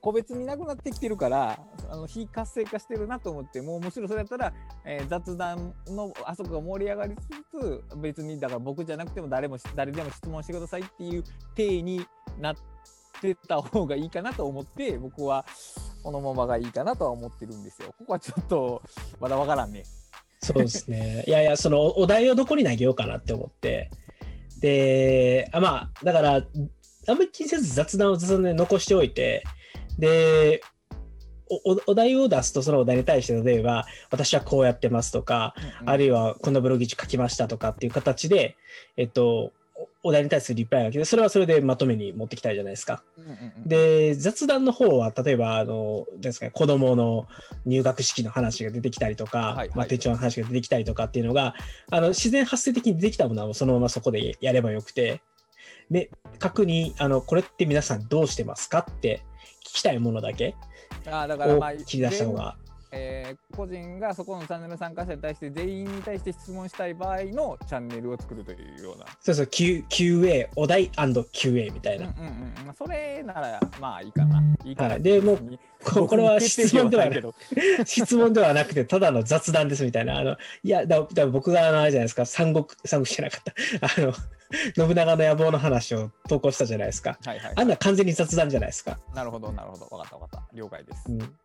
[0.00, 1.58] 個別になくなってきてるから
[1.90, 4.52] あの非活性化してるなと思ってもうむしろそれやったら、
[4.84, 11.24] えー雑談のあそこが盛り上がりつつ別にだから僕じゃなくても誰も誰でも質問してくださいっていう
[11.56, 12.06] 体に
[12.40, 12.56] なっ
[13.20, 15.44] てた方がいいかなと思って僕は
[16.02, 17.94] このままがいいかなとは思ってるんですよ。
[17.98, 18.82] ここはちょっと
[19.20, 19.84] まだわからんね。
[20.42, 21.24] そうですね。
[21.26, 23.90] いやいや、そのお題をどこに投げようかなって思って。
[24.60, 29.44] で、あまあ、だから、あんまり気にせず雑談を雑談で残しておいて、
[29.98, 30.62] で、
[31.86, 38.56] お題を出すと、そのお題に対して、例えば、私はこうやってますとか、あるいはこんなブログ記事書きましたとかっていう形で、
[38.96, 39.52] えっと、
[40.02, 43.02] おお題に対するリプライが来て、それはそれでまとめに持ってきたいじゃないですか。
[43.18, 47.26] うんうんうん、で、雑談の方は、例えば、あの、ですかね、子供の
[47.66, 49.70] 入学式の話が出てきたりとか、はいはい。
[49.74, 51.54] まあ、手帳の話が出てきたりとかっていうのが、
[51.90, 55.20] あの、自然発生的に出てきたものはそのままそこでやればよくて、
[55.90, 59.22] で、確に、あの、これって皆さんどうしてますかって
[59.64, 60.54] 聞きたいものだけ
[61.06, 62.56] あーだからまあを切り出したのが、
[62.92, 69.06] えー個人がそこのチャンネル参加者に対して全員に対して質問したい場合のチャンネルを作るというような。
[69.20, 72.06] そうそう、Q、QA、お題 &QA みたいな。
[72.06, 72.26] うんうん
[72.58, 74.42] うんまあ、それならまあいいかな。
[74.64, 74.88] いいかな。
[74.90, 75.38] はいでも
[75.84, 77.34] これは質問ではないけど。
[77.84, 80.18] 質問ではなくて、ただの雑談ですみたいな。
[80.18, 83.52] あの、いや、だだ僕があの、あれじゃないですか、三国、三国じゃなかった。
[84.02, 84.12] あの、
[84.74, 87.18] 信長の野望の話を投稿したじゃないですか。
[87.24, 87.52] はいはい。
[87.56, 88.98] あんな完全に雑談じゃないですか。
[89.14, 89.84] なるほどなるほど。
[89.96, 90.56] わかったわかった。
[90.56, 91.12] 了解ですう。
[91.12, 91.36] ん。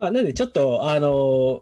[0.00, 1.60] あなんで、ちょっと、あの、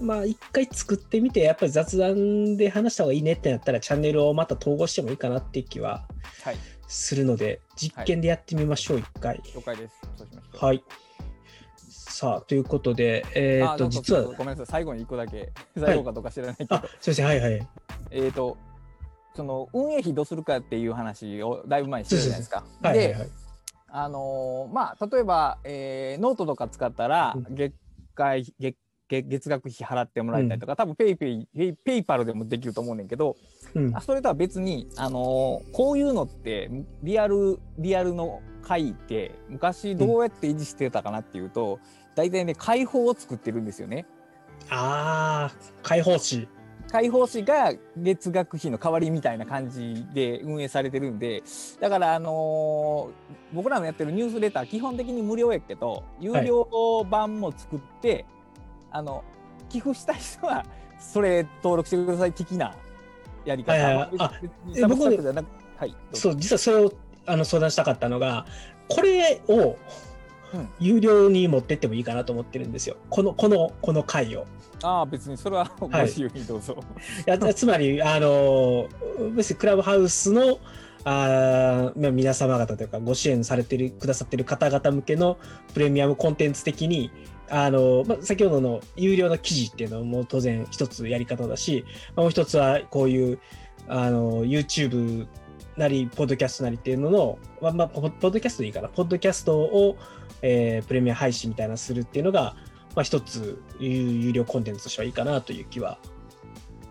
[0.00, 6.06] まあ、一回作ってみて、やっぱり雑談で話した方がいいねってなったら、チャンネルをまた統合してもいいかなっていう気は
[6.42, 6.56] はい。
[6.88, 9.40] するので、実験でやってみましょう、一回。
[9.54, 9.94] 了解です。
[10.16, 10.64] そうしましょう。
[10.64, 10.84] はい。
[12.22, 14.66] さあ、ということで、えーっと、実はごめんなさい。
[14.66, 15.52] 最後に一個だけ。
[15.76, 16.76] 最後かどうか知らないけど。
[16.76, 17.68] あ、すいません、はいはい。
[18.12, 18.56] えっと、
[19.34, 22.62] その運営費どうするかっていう話をだいぶ前にしてるじゃないですか。
[22.80, 23.28] ではいはいはい。
[23.88, 27.74] あのーまあ例えば、えーノートとか使ったらうん月
[28.14, 28.76] 会月
[29.08, 33.34] 月月額費払ってもらえたりとか、多分ペイペイペイペイパルでもできると思うねんけど、
[33.74, 36.70] うんあそれとは別に、あのーこういうのって
[37.02, 41.80] リアルリアルの会って昔どうやって維持してたかなっていうと、
[42.14, 44.06] 大体ね開放を作ってるんですよね。
[44.70, 46.48] ああ、開放誌。
[46.90, 51.42] 開放誌が月額費の代わりみたいな感じで運営されてるんで
[51.80, 58.24] だからあのー僕らのやってるニュースレター基本的に無料やけど有料版も作って、
[58.90, 59.24] あの
[59.68, 60.64] 寄付したい人は
[60.98, 62.74] それ登録してください的な
[63.44, 66.92] やり方、はいはいはいあ僕はいそう、実はそれを
[67.26, 68.46] あの相談したかったのが、
[68.88, 70.11] これをうん
[70.78, 72.96] 有料に持ってってもいいかなと思ってるんですよ。
[73.10, 74.46] この、この、この回を。
[74.82, 76.06] ああ別にそれはごはい。
[76.06, 76.76] 自由にどうぞ、
[77.26, 77.30] い。
[77.30, 78.88] やつまり、あの、
[79.34, 80.58] 別にクラブハウスの、
[81.04, 85.38] あーまあ皆様方というか、ご支援されてる、くださってる方々向けの
[85.74, 87.10] プレミアムコンテンツ的に、
[87.48, 91.84] あの、まあ、先ほどの有料の記事っていうのも当然一つやり方だし、
[92.14, 93.38] まあもう一つはこういう、
[93.88, 95.26] あの、YouTube
[95.76, 99.96] なり、ポッドキャストなりっていうのの、まあ、まあ、ポポッドキャストでいいかな、ポッドキャストを、
[100.42, 102.56] えープレミア配信みたいなのするっていうのが、
[102.94, 105.98] まあ、一つ有有料コンテンツとしてはいいかなという気は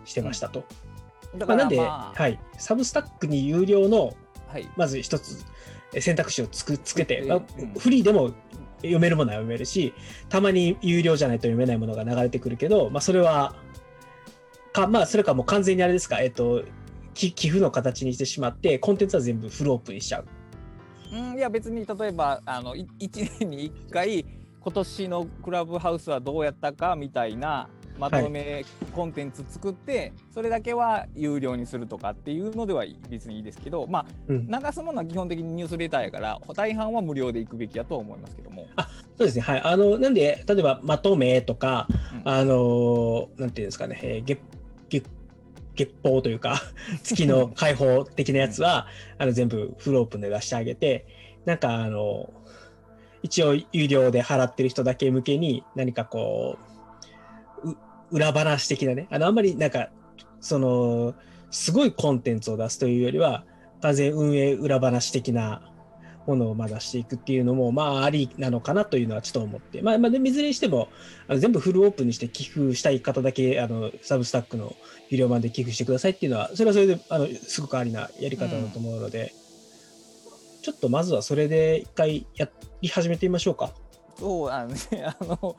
[0.04, 0.64] してましたと。
[1.36, 4.14] だからまあなんで、まあはい、サブスタックに有料の
[4.48, 5.44] はいまず一つ
[5.94, 7.40] え選択肢をつくつけて、うんまあ
[7.78, 8.32] フリーでも
[8.82, 9.94] 読めるものは読めるし、
[10.28, 13.54] たまに有料じゃないと読めないものが流れてくるけど、まあ、それは、
[14.72, 16.64] かまあ、それかもう完全にあれですか、えっと、
[17.14, 20.24] き寄付の形にしてしまって、コンテンツは全部フルオープンにしちゃう。
[21.12, 24.24] うん、いや別に例えばあのい1年に1回
[24.60, 38.66] 今年のクラブハウスはどうやったかみたいなまとめコンテンツ作って、それだけは有料にするとかっていうのでは別にいいですけどまあうん、流すものは基本的にニュースレターやから大半は無料で行くべきだと思いますけども。
[39.18, 39.42] そうですね。
[39.42, 39.60] はい。
[39.62, 41.86] あの、なんで、例えば、まとめとか、
[42.24, 44.40] うんあの、なんていうんですかね、えー月、
[44.88, 45.06] 月、
[45.74, 46.60] 月報というか、
[47.02, 48.86] 月の開放的なやつは、
[49.18, 51.06] あの、全部フルオープンで出してあげて、
[51.44, 52.32] なんか、あの、
[53.22, 56.58] 一応有料で払ってる人だけ向けに何かこ
[57.64, 57.76] う、う
[58.10, 59.88] 裏話的なね、あの、あんまりなんか、
[60.40, 61.14] その、
[61.50, 63.44] すごいコンテンツを出すというよりは、
[63.80, 65.71] 完全運営裏話的な
[66.26, 70.88] ものをまだしていくっていうのも、まあ、ありなのかなというのはちょっと思って、まあ、まあ、いずれにしても、
[71.28, 74.74] あの全部フルオープンにして寄付したい方だけ、あの、サブスタックの
[75.08, 79.32] 有料版で寄付してくださいっていうのは、それはそれで、あの、すごくありなやり方だと思うので、
[80.56, 82.48] うん、ちょっとまずはそれで一回や
[82.80, 83.72] り始めてみましょうか。
[84.18, 84.76] そうなんね。
[85.04, 85.56] あの、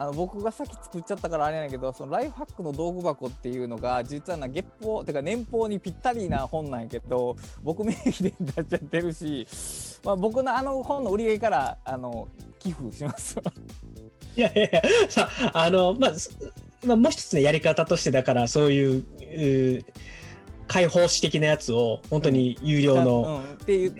[0.00, 9.44] あの僕がさっき作っちゃったからあれなんやけどそのライフハックの道具箱っていうのが実はな月報てか年俸にぴったりな本なんやけど 僕名義で出っちゃってるし、
[10.04, 12.28] まあ、僕のあの本の売り上げからあの
[12.60, 13.36] 寄付します。
[14.36, 16.12] いやいやいやさあのまあ、
[16.86, 19.84] まあ、もう一つのやり方としてだからそういう
[20.68, 23.42] 開放式的なやつを本当に有料の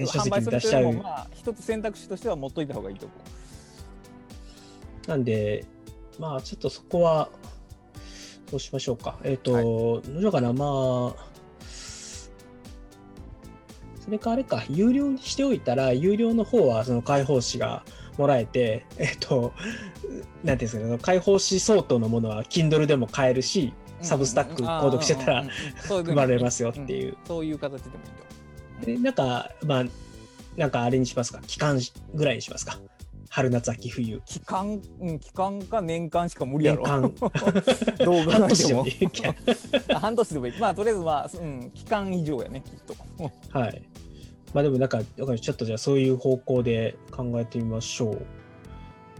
[0.06, 3.18] 書籍に出しちゃう、うんうん、まあ一つ選択肢としては持っといた方がいいと思う。
[5.08, 5.64] なんで
[6.18, 7.28] まあ、ちょっとそこは、
[8.50, 9.18] どうしましょうか。
[9.24, 10.52] えっ、ー、と、はい、どうしようかな。
[10.52, 11.28] まあ、
[14.00, 17.84] それかあれか、有料にしておいたら、有料の方はその開放誌が
[18.16, 19.52] もらえて、えっ、ー、と、
[20.42, 25.44] なんていうんですかね、開放誌相当のものは Kindle でも買えるし、サブスタック購読してたら
[25.88, 27.16] 配られますよっていう。
[27.26, 28.86] そういう形でもいいと。
[28.86, 29.84] で、なんか、まあ、
[30.56, 31.80] なんかあれにしますか、期間
[32.14, 32.78] ぐらいにしますか。
[33.30, 34.20] 春夏秋冬。
[34.24, 36.84] 期間、うん、期間か年間しか無理やろ。
[36.84, 37.14] 年間。
[38.04, 38.86] 動画半年でも。
[40.00, 40.52] 半年でもいい。
[40.58, 42.94] まあとりあえずまあ、うん、期間以上やねきっと。
[43.58, 43.82] はい。
[44.54, 48.26] まあでもなんかちょっとじゃあそういう方向で考えてみましょう。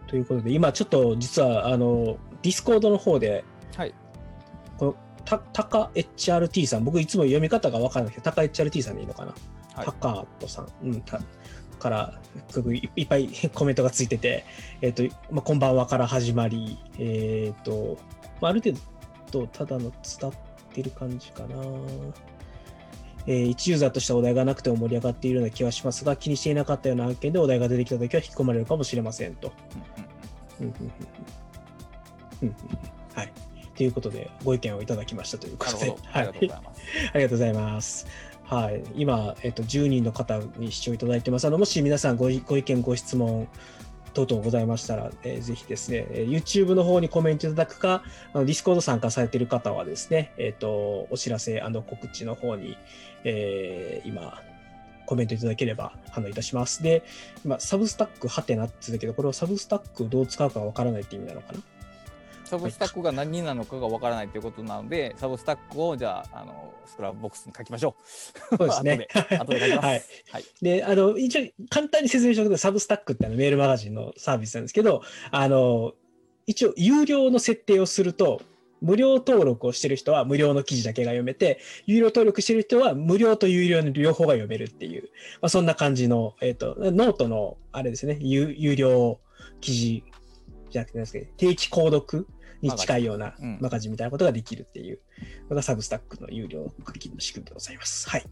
[0.06, 3.44] ということで今ちょっと実はあのディスコードの方で、
[3.76, 3.94] はい、
[4.78, 6.84] このたタカ HRT さん。
[6.84, 9.34] 僕いつも読み方が分からないけどタカ HRT さんでいいのかな、
[9.74, 11.20] はい、タカートさん、うん、た
[11.78, 12.20] から
[12.96, 14.44] いっぱい コメントがついてて、
[14.80, 17.98] えっ、ー、と、まあ、こんばんはから始まり、えっ、ー、と、
[18.40, 18.76] まあ、ある程
[19.30, 20.32] 度、ただの伝っ
[20.74, 21.56] てる感じかな。
[23.26, 29.52] えー、1ユーザーとしてはお題がなくても盛り上がっているような気はしますが、気にしていなかったような案件でお題が出てきたときは引き込まれるかもしれませんと。
[33.14, 33.32] はい。
[33.76, 35.94] ということで、ご意見をいただきましたということで。
[36.12, 36.82] ありがとうございます。
[37.12, 38.06] ありがとうございます。
[38.48, 41.46] はい、今、えっと、10人の方に視聴いただいてます。
[41.46, 43.46] あのもし皆さんごご意見、ご質問
[44.14, 52.78] 等々ございましたら、えー、ぜひですね、え、YouTube の方にコメントいただくか、あの Discord 参加されている方はですね、えっ、ー、と、お知らせ告知の方に、
[53.24, 54.40] えー、今、
[55.04, 56.82] コメントいただければ反応いたします。
[56.82, 57.02] で、
[57.44, 61.58] 今、サブスタックはてなって言ったけど、これはサブスタックをどう使うかわからないって意味なのかな
[62.48, 67.94] サブスタックが何なのかがわからないということなので、サブスタックをじゃあ、あの、スクラップボックスに書きましょ
[68.52, 68.56] う。
[68.56, 69.06] そうですね。
[69.38, 69.86] 後で書きます。
[69.86, 70.02] はい。
[70.30, 75.92] はい、で、あの、一応、簡単に説明しておくと、サブスタックってあのメールマガジンのサービスなんですけど、あの、
[76.46, 78.40] 一応、有料の設定をすると、
[78.80, 85.08] 無料登録をしてる人は無料の記事だけが読めて、有料登録してる人は無料と有料の両方が読めるっていう、
[85.40, 89.18] まあ、そんな感じの、えっ、ー、と、ノートの、あれですね、有有料
[89.60, 90.04] 記事
[90.70, 92.26] じゃなくて、ですけど、定期購読
[92.60, 95.00] に近いようなマガジンみたいなことができるっていう
[95.48, 98.08] のがサブスタックの有料課金の仕組みでございます。
[98.08, 98.24] はい。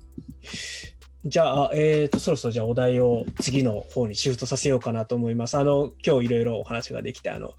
[1.25, 5.57] じゃあ、えっ、ー、と、そろそろじゃあお題を次の方にシフトさせようかなと思います。
[5.57, 7.55] あの、今日いろいろお話ができて、あの、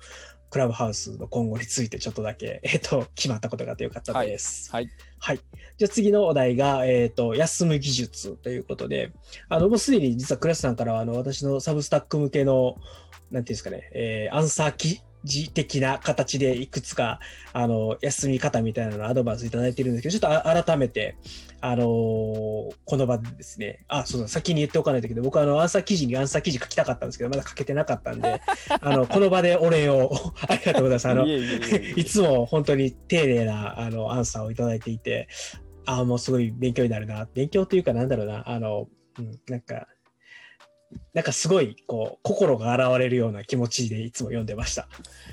[0.49, 4.71] クラブハウスの今後についてちょっとだけ、 えっ、ー、と、決まったことがあってよかったです。
[4.71, 4.89] はい。
[5.19, 5.39] はい。
[5.77, 9.11] じゃあ次のお題が、えっ、ー、と、休む技術ということで、
[9.49, 12.77] あの、もうすでに実はクラスさんからは、あの、私のサブスタック向けの、
[13.31, 17.19] なんていうんですかね、えー、アンサーキ時的な形でいくつか、
[17.53, 21.17] あの、休み方みたいなのアドバイスいただいてるんですけど、ちょっと改めて、
[21.59, 25.23] あのー、この場でですね、あ、そうだ、先に言っておかないといけない。
[25.23, 28.41] 僕はあの、アンサー記事にアンサー記事書きたかったんですけど、まだ書けてなかったんで、
[28.81, 30.11] あの、この場でお礼を、
[30.47, 31.07] ありがとうございます。
[31.09, 35.27] あの、いつも本当に丁寧な、あの、アンサーをいただいていて、
[35.85, 37.27] あもうすごい勉強になるな。
[37.33, 38.87] 勉強というか、なんだろうな、あの、
[39.19, 39.87] うん、なんか、
[41.13, 44.88] なんかすごいこう心が現れるような気持ちでいつも読んでました。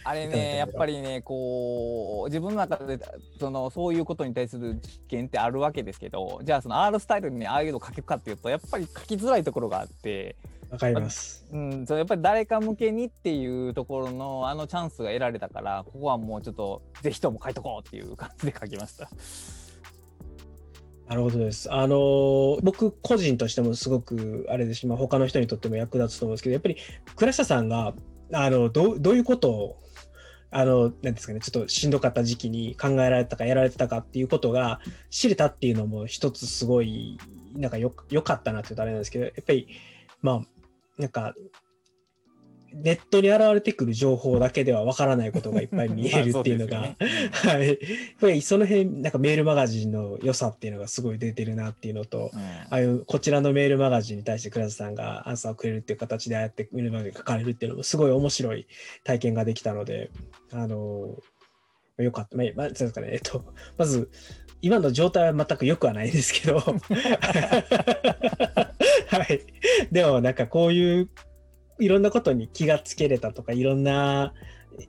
[0.05, 2.99] あれねやっぱりねこう自分の中で
[3.39, 10.37] そのそういうことに対する実験ってあるわけですけどじゃあその R スタイルにああいうの書くかっていうとやっぱり書きづらいところがあって。
[10.71, 19.09] わかります、うん、そやっぱり誰か向けにっていうところのあのチャンスが得られたからここはもうちょっとぜひとも書いとこうっていう感じで書きました。
[21.09, 21.73] なるほどです。
[21.73, 26.77] あの僕個人としてもすごくあれですし、まあ、他の人にとっても役立つと思うんですけど、やっぱり
[27.17, 27.95] 倉下さんが
[28.33, 29.77] あのどどういうことを
[30.57, 34.81] あの、なんですかね、ちょっとしんどかった時期に考えられたかやられてたかっていうことが
[35.11, 37.19] 知れたっていうのも一つすごい、
[37.57, 39.67] なんかよ、良かったなって言うとあれなんですけど、やっぱり、
[40.23, 40.41] まあ、
[40.97, 41.35] なんか、
[42.75, 46.95] ネットに現れてくる情報だけではわからないことがいっぱい見えるっていうのが、
[47.33, 47.69] はい。
[47.69, 47.77] やっ
[48.21, 58.67] ぱりその辺、なんかメールマガジンの良さっていうのがすごい出てるなっていうのと、うんああいうこちらのメールマガジンに対して倉田さんがアンサーをくれるっていう形でああやってメールマガジンに書かれるっていうのもすごい面白い
[59.05, 60.11] 体験ができたので、
[60.53, 61.17] あの
[61.99, 62.37] よかった。
[62.37, 63.11] まあ、まあ、ですかね。
[63.13, 63.45] えっと、
[63.79, 64.11] まず、
[64.63, 66.75] 今の状態は全く良くはないですけど、 は
[69.29, 69.41] い。
[69.93, 71.09] でもなんかこういう
[71.79, 74.33] いろんなことに気がつけれたとか、いろんな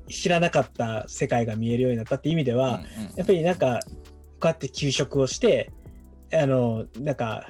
[0.10, 2.82] 知らなかった世界が見えるようになったっていう意味では、
[3.16, 3.80] やっぱりなんか、
[4.40, 5.72] こうやって給食をして、
[6.34, 7.46] あの、なんか、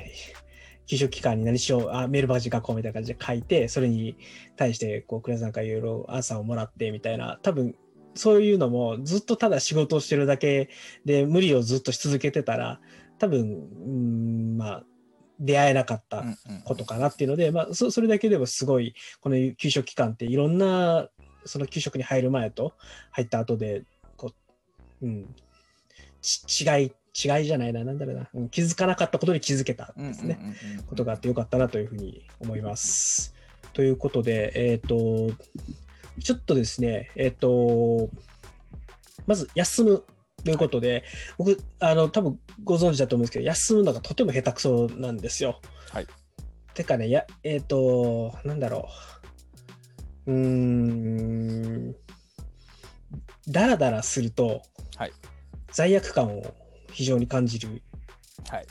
[0.88, 4.16] 給食期間に何しよう、あ、メールマガジン書こうみたいな感じで書いて、それに
[4.56, 7.76] 対して、こう、倉田さんからいろいろアンサーをもらってみたいな、多分、
[8.14, 10.70] そういうのもずっとただ仕事をしてるだけ
[11.04, 12.80] で無理をずっとし続けてたら、
[13.20, 14.84] 多分、うん、まあ、
[15.40, 16.24] 出会えなかった
[16.64, 21.10] ことかなっていうので、まあ、そそれだけでもすごい、この給食期間っていろんな、
[21.46, 22.74] その給食に入る前と
[23.12, 23.84] 入った後で、
[24.18, 24.32] こ
[25.02, 25.36] う、うん、
[26.22, 30.40] ち違い、違いじゃないな、なんだろうな、うん気づかなかったことに気づけたんですね。
[30.88, 33.36] ことがあってよかったなというふうに思います。
[33.74, 35.32] ということで、えっ、と、
[36.24, 38.10] ちょっとですね、えっ、と、
[39.28, 40.04] まず休む
[40.46, 41.04] ということで、
[41.38, 45.60] 僕、あの、多分ご存知だと思うんですけど、休むのがとても下手くそなんですよ。
[45.92, 46.08] はい。
[46.74, 48.88] てかね、や、えっ、と、なんだろ
[50.28, 50.32] う。
[50.32, 51.96] うーん、
[53.48, 54.62] だらだらすると、
[54.96, 55.12] はい
[55.72, 56.56] 罪悪感を
[56.94, 57.82] 非常に感じる
[58.50, 58.66] はい。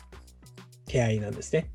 [0.95, 1.67] 手合いなんですね。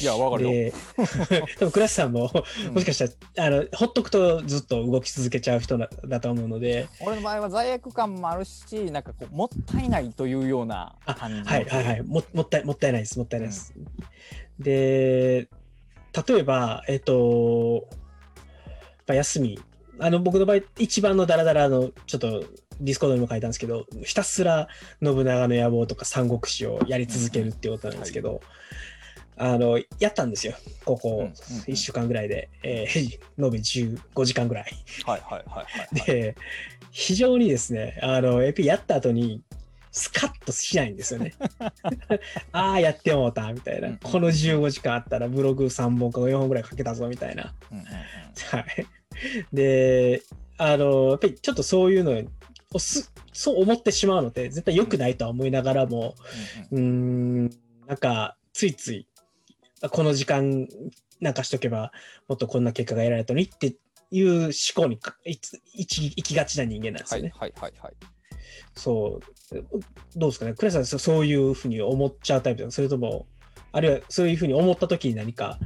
[0.00, 0.50] いや、わかるよ。
[0.50, 0.72] で、
[1.58, 2.30] 多分倉橋さんも、
[2.66, 11.48] うんもしかしたら、あの、ほっとくとずっと動き続けちゃう人だだと思うので、俺の場合は罪悪感もあるし、なんかこう、もったいないというようなあ感じ。
[11.48, 13.74] はいはいはいも、もったい、もったいないです、もったいないです。
[14.60, 15.48] で、
[16.28, 17.96] 例えば、えっ、と、や
[19.02, 19.58] っぱ休み、
[19.98, 22.44] あの、僕の場合、一番のダラダラの、ちょっと、
[22.80, 24.68] ディスコードにも書いたんですけど、ひたすら
[25.02, 28.40] 信長の野望とか三国志をやり続けるっていうことなんですけど、
[29.36, 30.54] あの、やったんですよ。
[30.84, 34.66] ここうんうんうん1週間ぐらいで、えー延べ15時間ぐらい。
[35.04, 35.66] はいはいはい。
[36.06, 36.36] で、
[36.90, 39.42] 非常にですね、あの、やっぱりやった後に、
[39.92, 41.34] スカッとしないんですよね。
[42.52, 43.96] ああ、やってもうた、みたいな。
[44.02, 47.54] この15時間あったらブログ3本か4本ぐらい書けたぞ、みたいな。
[48.50, 48.86] はい。
[49.52, 50.22] で、
[50.56, 52.22] あの、やっぱりちょっとそういうのを
[52.78, 56.14] す、そう思ってしまうので、絶対良くないとは思いながらも、
[56.70, 56.80] うんう
[57.46, 57.50] ん
[57.86, 59.08] なんか、ついつい、
[59.80, 60.68] あこの時間
[61.20, 61.92] なんかしとけば、
[62.28, 63.76] もっとこんな結果が得られたのにって
[64.10, 67.32] いう思考にかいついち行きがちな人間なんですよね。
[67.34, 67.94] はいはいはいはい。
[68.74, 69.56] そう。
[70.16, 70.54] どうですかね？
[70.54, 73.26] 倉井さん、そそういうふうに思っちゃうタイプですかそれとも、
[73.72, 75.58] あるいはそういうふうに思った時に何か、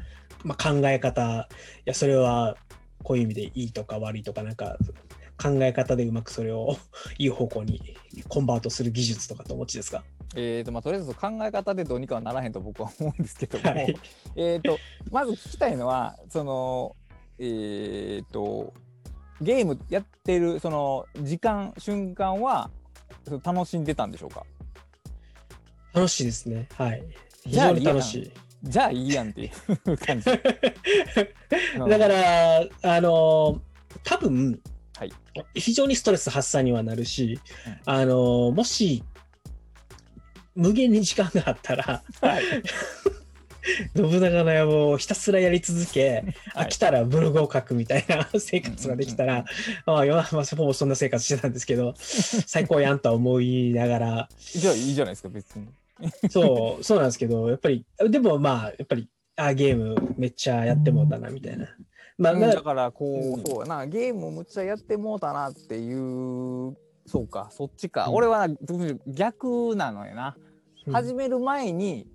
[0.44, 2.56] まあ、考え方、いや、それは
[3.02, 4.76] こういう意味でいいとか悪いとか、なんか、
[5.42, 6.76] 考え方でうまくそれを
[7.18, 7.80] いい方向に
[8.28, 10.04] コンバートする技術とかとお持ちですか？
[10.34, 13.94] えーとまあ、とりあえず考え方でどうにかはならへんと僕は思うんですけども、はい。
[14.36, 14.78] えーと
[15.10, 16.96] まず聞きたいのはその
[17.38, 18.72] えーと
[19.40, 22.70] ゲームやってるその時間瞬間は
[23.44, 24.44] 楽しんでたんでしょうか？
[25.92, 26.68] 楽しいですね。
[26.74, 27.02] はい。
[27.44, 28.32] 非常に楽しい。
[28.62, 29.50] じゃあいいやんってい
[29.86, 30.30] う 感じ。
[30.30, 33.60] う んだから、あの、
[34.04, 34.60] 多分、
[35.02, 35.12] はい。
[35.54, 37.92] 非常にストレス発散にはなるし、うん。
[37.92, 39.02] あの、もし、
[40.54, 42.44] 無限に時間があったら、はい。
[43.96, 46.24] 信長の野望をひたすらやり続け、
[46.54, 46.66] はい。
[46.66, 49.44] 飽きたらブログを書くみたいな 生活ができたら、
[49.86, 55.68] まあ、まあほぼそんな生活してたんですけど、最高やんとは思いながら、じゃあいいじゃないですか別に。
[56.30, 61.68] そう、そうなんですけど、やっぱり、でもまあ、やっぱり、あゲームめっちゃやってもうたな、みたいな。
[62.22, 63.44] まあ、だからこう、うん。
[63.44, 63.86] そうやな。
[63.86, 68.14] ゲームむっちゃやってもうたなっていうそうかそっちか、うん。
[68.14, 68.48] 俺は
[69.06, 70.36] 逆なのよな、
[70.86, 70.92] うん。
[70.92, 72.06] 始める前に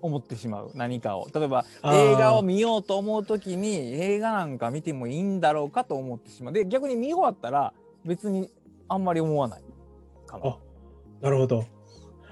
[0.00, 1.28] 思ってしまう何かを。
[1.34, 6.54] 例えば映画を見ようと思う時に映画なんか見てもいいんだろうかと思ってしまう。
[6.54, 7.72] で逆に見終わったら
[8.04, 8.50] 別に
[8.88, 9.62] あんまり思わない
[10.26, 10.50] かな。
[10.50, 10.58] あ
[11.20, 11.64] なるほど。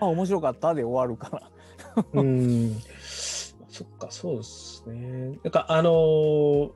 [0.00, 2.04] あ面白かったで終わるから。
[2.12, 2.76] うん。
[3.68, 5.38] そっか、そうですね。
[5.42, 6.70] なんか、あのー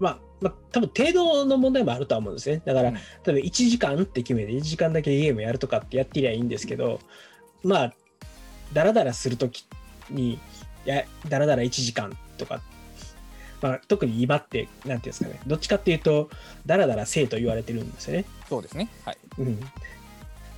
[0.00, 2.62] まあ、まあ、多分程度の問題もあるとは思うんですね。
[2.64, 7.00] だから、うん例えば1時間って決めて、1時間だけゲームやるとかってやってりゃいいんですけど、
[7.62, 7.94] まあ、
[8.72, 9.66] だらだらするとき
[10.10, 10.38] に、
[10.84, 12.60] や、だらだら1時間とか、
[13.60, 16.30] まあ、特に今って、なんていうんですかね、どっちかっていうと、
[16.66, 18.24] だらだらせえと言われてるんですよね。
[18.48, 19.60] そうですねはいうん。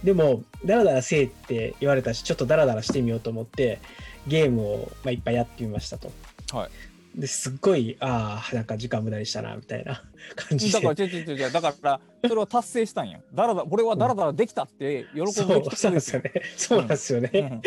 [0.05, 3.81] でも、だらだらせえって言われたし、ちょっとだらだらしてみようと思って、
[4.27, 6.13] ゲームを、まあ、いっぱいやってみましたと。
[6.53, 6.71] はい
[7.15, 10.03] ですっごい、ああ、なんか時間無駄にしたな、みたいな
[10.37, 10.81] 感じで。
[10.81, 16.33] だから違う違う違うだからそれを達成したんやだらだ俺はだらだらできたって喜ぶべきそうですよね。
[16.57, 17.31] そうなんですよね。
[17.33, 17.63] うん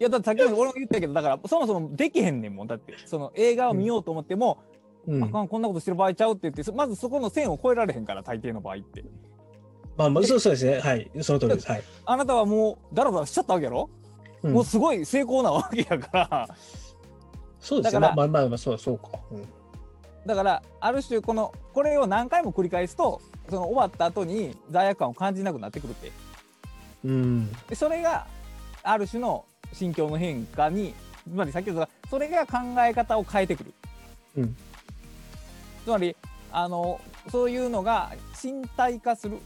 [0.00, 4.62] いやだってさっきも俺も言ったけどだからそもそもできへんねんもんだってその映画を見ようと思っても、
[5.06, 9.04] うんあかんこんなことしてる場合ちゃうって言ってそまずそこの線を越えられへんから大抵の場合って
[9.98, 10.80] まあ、まあ、そうそうですね。
[10.80, 11.10] はい。
[11.20, 11.68] その通りです。
[11.68, 11.82] はい。
[12.06, 13.90] あなたはもうだらだらしちゃったわけやろ、
[14.42, 16.56] うんもうすごい成功なわけやから
[17.60, 18.00] そうですね。
[18.00, 19.10] だからまあまあまあまあ、そうそうか。
[19.30, 19.48] うん
[20.26, 26.12] だからある種このこれを何回も繰り返すとその終わった後に罪悪感を感じなくなってくるって
[27.04, 27.52] うん。
[27.68, 28.26] でそれが
[28.82, 30.94] ある種の心境の変化に
[31.28, 33.72] つまり先ほどそれが考え方を変えてくる、
[34.36, 34.56] うん
[35.84, 36.14] つまり
[36.52, 37.00] あの
[37.30, 38.10] そういうのが
[38.42, 39.38] 身体化する、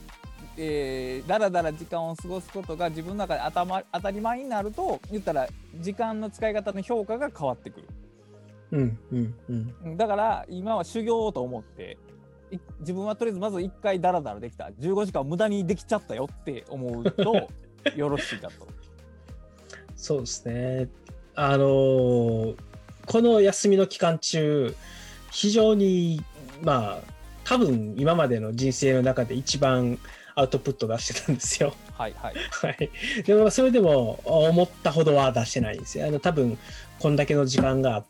[0.57, 5.47] えー、だらだら時間を過ごすことが自分の中で頭当たり前になると言ったら
[5.79, 7.87] 時間の使い方の評価が変わってくる
[8.75, 8.99] うん。
[9.11, 9.35] うん。
[9.49, 9.75] うん。
[9.85, 11.97] うんだから今は修行と思って
[12.51, 17.49] い自分はとりあえずまず1回ダラダラできた15時間無駄にできちゃったよって思うと
[17.95, 18.67] よろしいかと。
[19.95, 20.89] そうですね。
[21.35, 22.55] あのー
[23.05, 24.75] この休みの期間中、
[25.31, 26.23] 非常に、
[26.61, 27.13] まあ、
[27.43, 29.99] 多分今までの人生の中で一番
[30.33, 31.75] アウトプット出してたんですよ。
[31.93, 32.35] はいはい。
[32.51, 32.89] はい。
[33.23, 36.07] でも、それでも思ったほどは出してないんですよ。
[36.07, 36.57] あの、多分、
[36.99, 38.05] こんだけの時間があっ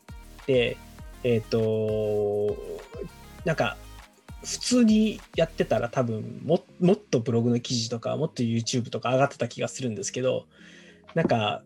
[0.45, 0.77] て、
[1.23, 2.55] えっ、と、
[3.45, 3.77] なんか、
[4.43, 10.45] 普通にやってたら多分も、もっとブログの記事とか、もっと YouTube とか上がってた気がするんですけど、
[11.15, 11.63] なんか、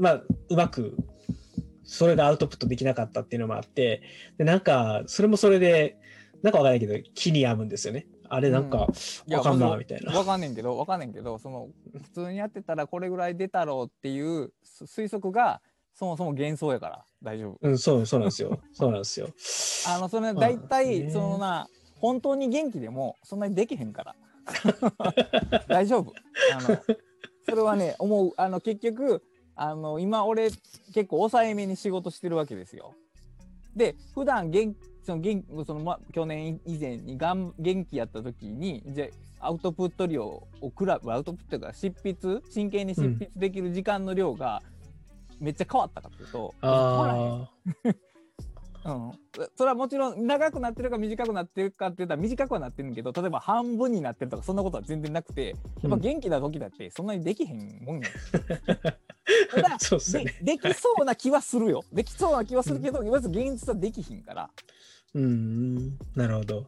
[0.00, 0.96] まあ、うまく、
[1.84, 4.02] それがアウトプットできなかったっていうのもあって、
[4.38, 5.96] で、なんか、それもそれで、
[6.42, 8.06] なんかわからないけど、気に病むんですよね。
[8.28, 10.16] あれ、なんか、わかんな、もちろみたいな。
[10.16, 15.60] わかんねんけどわかんねんけどその普通にやってたらこれぐらい出たろうっていうす推測が
[16.00, 17.58] そもそも幻想やから大丈夫。
[17.60, 18.58] うん、そう、そうなんですよ。
[18.72, 19.28] そうなんですよ。
[19.86, 24.14] あのそれまあ大体、ねそのな本当に元気でもそんなにできへんから
[25.68, 26.14] 大丈夫。
[26.54, 26.78] あの
[27.46, 29.22] それはね思うあの結局
[29.54, 30.48] あの今俺
[30.94, 32.94] 結構抑えめに仕事してるわけですよ。
[33.76, 39.06] で普段元その元その、ま、去年以前にがん元気やった時にじゃ
[39.40, 42.40] あアウトプット量を比べアウトプットが執筆？
[42.48, 44.62] 真剣に執筆できる時間の量が
[45.40, 47.50] めっちゃ変わったかっていうと、変わらへんあ
[48.82, 58.08] うん、そそれはもちろん長くなってるか短くなってるかって言ったら短くはなってるけど例えば半分になってるとかそんなことは全然なくてやっぱ元気な時だってそんなにできへんもんや。
[59.52, 60.34] ただあ、そうでね。
[60.42, 61.84] できそうな気はするよ。
[61.92, 64.50] できそうな気はするけど、まず現実はできひんから。
[65.14, 66.66] うん、なるほど。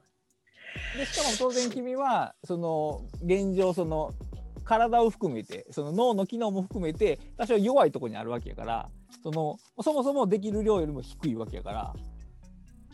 [0.96, 4.14] でしかも当然君はその現状その
[4.64, 8.88] 体を含めてその脳の機能も含めて多少弱いところにあるわけやから
[9.22, 11.94] そのそもそもできる量よりも低いわけやから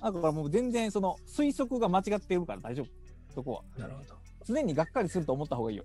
[0.02, 2.86] だからもう全然その推測が間違ってるから大丈夫。
[3.34, 3.62] そこは。
[3.76, 4.14] なるほど。
[4.46, 5.84] 常にがっかりすると思った方がいいよ。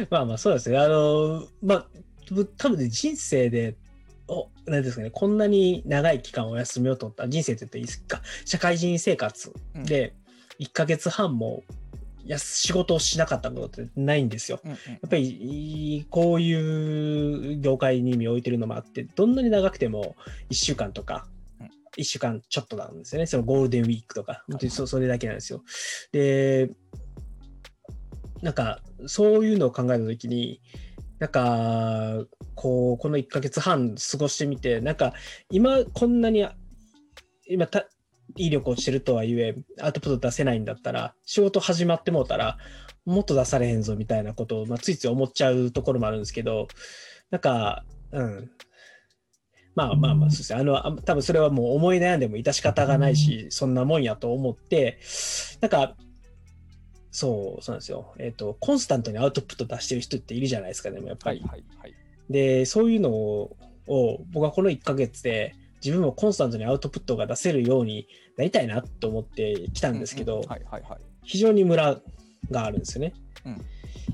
[0.10, 0.78] まあまあ、そうですね。
[0.78, 1.88] あの、まあ、
[2.30, 3.76] ぶ多分ね、人生で、
[4.28, 10.14] お、なんですかね、こんなに長い期間お休みを取った、人生って言っていいですか、社会人生活で
[10.60, 11.64] 1ヶ月半も
[12.26, 14.60] や仕事をしなかったことってないんですよ。
[14.64, 14.72] や
[15.06, 20.16] っぱりこういう業界に身を置いてるのもあって、どんなに長くても
[20.50, 21.28] 1週間とか
[21.60, 21.66] うん、
[21.98, 23.26] 1週間ちょっとなんですよね。
[23.26, 25.62] そのゴールデンウィークとか、本当にそはそれだけなんですよ。
[26.12, 26.70] で、
[28.42, 30.60] なんかそういうのを考えたときに、
[31.18, 35.14] なんかこう、この1ヶ月半過ごしてみて、なんか
[35.50, 36.46] 今こんなに、
[37.46, 37.86] 今た、
[38.36, 42.58] いい旅行してるとはいえ、アウトプット出せないんだったら、仕事始まってもうたら、
[43.04, 46.68] もっと出されへんぞみたいなことを、まあ、ついつい思っちゃうところもあるんですけど、
[47.30, 48.50] なんか、うん。
[49.74, 50.60] まあまあまあ、そうですね。
[50.60, 55.00] あの、あ多分それはもう思い悩んでも致し方がないし、そんなもんやと思って、
[55.60, 55.96] なんか、
[57.10, 58.14] そう、そうなんですよ。
[58.18, 61.44] えっ、と、コンスタントにアウトプット出してる人っているじゃないですか、でもやっぱはいり。
[61.44, 61.94] はいはい
[62.30, 63.56] で、そういうのを、
[64.32, 65.54] 僕はこの1ヶ月で、
[65.84, 70.42] 自分もコンスタントにアウトプットが出せるようになりたいなと思ってきたんですけど、
[71.22, 72.00] 非常にムラ
[72.50, 73.14] があるんですよね。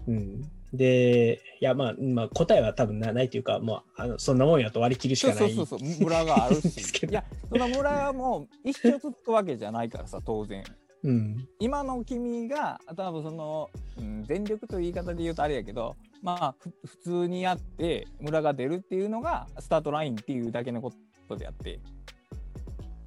[0.08, 0.42] うん
[0.72, 5.52] で、いや、まあ、まあ、答えは多分なないというか、もうあのそんなもんやと割り切るしかない。
[5.52, 10.62] そうそうそうムラがあるですけどしいやそのムラも一生続くわけじゃないからさ 当然
[11.02, 11.48] うん。
[11.58, 20.96] 今の君が多分その、うん、全力という言い方で言うとあれやけどまあふ普通にやってムラが出るっていうのがスタートラインっていうだけのこと
[21.36, 21.80] であって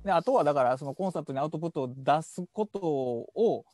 [0.04, 3.66] であとはだからそのコンサートにアウトプットを出すことを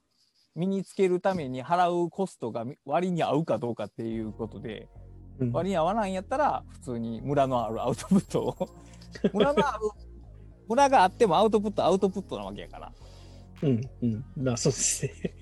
[0.56, 4.88] 身につけるために払うコストが割に合うかどうかっていうことで
[5.40, 8.70] うん割に合わないんやったら普通にムラのある アウトプットを
[9.34, 9.90] ムラのある
[10.68, 12.92] ムラがあってもアウトプットアウトプットなわけやから。
[13.64, 13.82] うん。
[14.04, 14.26] うん。
[14.38, 15.34] まあ、そうですね。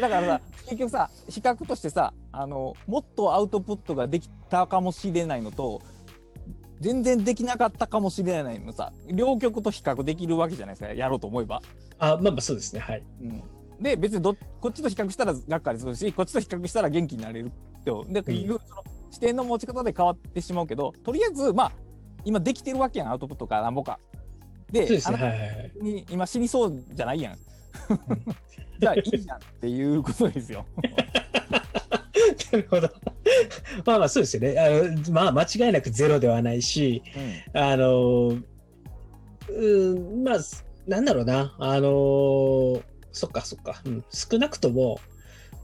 [0.00, 5.82] だからさ結局さ比較としてさあのもっとアウトプットができたかもしれないのと
[6.82, 11.62] 全然できなかったかもしれないのさ両極と比較できるわけじゃないですかやろうと思えば。
[11.98, 12.80] あ、まあまあ、そうですね。
[12.80, 13.02] はい。
[13.22, 13.42] うん、
[13.80, 17.52] で別にどこっちと比較したらがっかりするしこっちと比較したら元気になれる
[17.84, 21.72] とで結局その視点の持ち方で変わってしまうけどとりあえずまあ
[22.24, 23.98] 今できてるわけやんアウトプットかなんぼか。
[24.70, 27.38] ではいに今死にそうじゃないやん。
[28.80, 30.64] じゃあいいじゃんっていうことですよ。
[32.52, 32.90] なるほど。
[33.84, 34.58] まあまあ、そうですよね。
[34.58, 37.02] あのまあ、間違いなくゼロではないし、
[37.52, 38.38] あの、
[39.48, 40.38] うん、まあ、
[40.86, 41.54] なんだろうな。
[41.58, 43.82] あの、そっかそっか。
[43.84, 44.98] うん、少なくとも、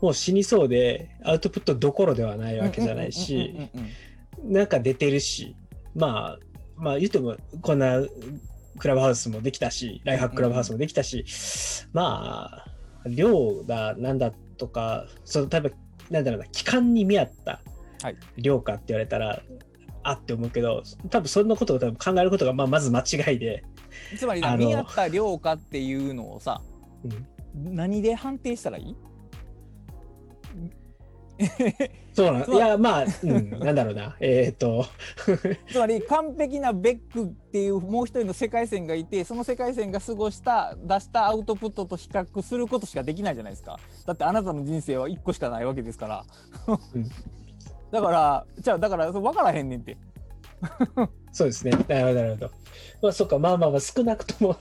[0.01, 3.91] もう死にそうで、アウトプットどころではないわけじゃないし、うんうんうんうん
[4.45, 5.57] なんか出てるし、
[5.95, 6.39] まあ、
[6.77, 8.01] まあ言っても、こんな
[8.79, 11.25] クラブハウスもできたし、ライフハッククラブハウスもできたし、
[11.93, 12.67] まあ、
[13.07, 15.71] 量だ、なんだとか、その、例えば、
[16.11, 17.61] なんだろうな、期間に見合った
[18.03, 18.17] はい。
[18.37, 19.43] 量かって言われたら、
[20.03, 23.65] あって思うけど、多分そんなことを多分考えることが、まあ、まず間違いで、
[24.17, 26.61] つまり見合った量かっていうのをさ
[27.05, 27.27] うん。
[27.75, 28.97] 何で判定したらいい？
[32.15, 34.85] そうなんいや、まあ、うん、なんだろうな、 えっ、と、
[35.71, 43.79] つまり完璧なベックっていうもう一人の世界線がいてその世界線が過ごした出したアウトプットと比較することしかできないじゃないですか
[44.09, 46.25] だってあなたの人生は1個しかないわけですから、
[46.95, 47.05] うん
[47.91, 49.97] だからじゃあだから分からへんねんって
[51.33, 51.71] そうですね。
[51.89, 52.51] なるほど、なるほど。
[53.01, 54.57] まあ、そっか、まあまあまあ、少なくとも、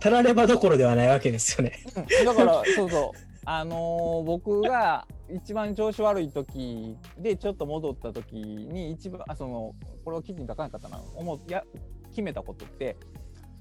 [0.00, 1.78] たらればどころではないわけですよね。
[2.24, 9.74] だからそうそうあのー僕が一番調子悪い時でちょっと戻った時に一番あその
[10.04, 11.62] これを記事に書かなかったな思や
[12.10, 12.96] 決めたことって、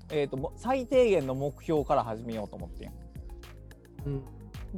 [0.10, 2.92] えー、とも最低限の目標から始めようと思ってん
[4.08, 4.24] うん。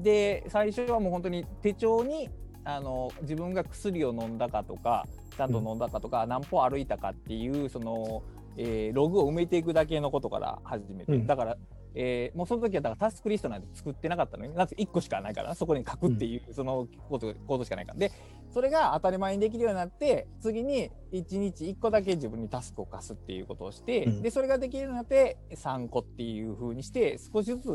[0.02, 2.30] で最初はもう本当に手帳に
[2.64, 5.06] あの自分が薬を飲んだかとか
[5.38, 8.24] ちゃんと飲んだかとか、何歩歩いたかっていうその、
[8.58, 11.28] えーログを埋めていくだけのことから始めて、うん。
[11.28, 11.58] だから、
[11.94, 18.00] えーもうその時はだからタスクリストなんて作ってなかったのになぜ1個しかないからそこに書くっていう、そのことことしかないから。
[18.00, 18.12] で
[18.52, 24.22] それが当たり前にできるようになって次に1日1個だけ自分にタスクを課すっていうことをして、うん。
[24.24, 27.68] でそれができるようになって3個っていう風にして少しずつ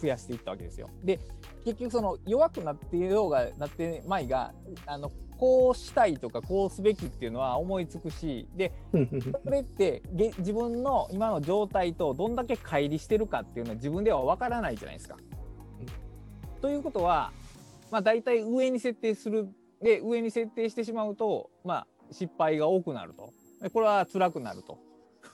[0.00, 0.90] 増やしていったわけですよ。
[1.02, 1.18] で
[1.64, 4.52] 結局その弱くなっていようがなってまいが
[4.86, 8.72] あのこうしたいとかこうすべきっていうのは思いつくしで
[9.44, 15.16] それってげ自分の今の状態とどんだけ乖離してるかっていうのは自分ではわからないじゃないですか。
[16.60, 17.32] ということは
[17.90, 19.48] まあ大体上に設定する
[19.82, 24.78] で上に設定してしまうとまあ失敗が多くなるとでこれは辛くなると。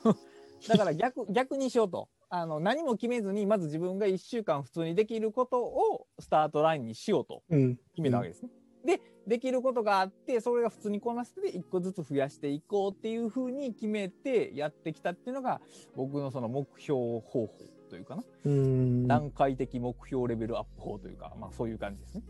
[0.68, 7.76] だから逆逆にしようとあの何も決めずにまず自分が1週間普通にできることをスタートラインにしようとうん。
[7.76, 8.50] 決めたわけですね。
[8.84, 15.60] でできることがあってそれが普通にこなして1個ずつ増やしていこうっていうふうに決めてやってきたっていうのが
[15.94, 17.50] 僕のその目標方法
[17.90, 19.06] というかな、うん。
[19.06, 22.22] な段階的目標レベルアップ法というか、まあ、そういう感じですね。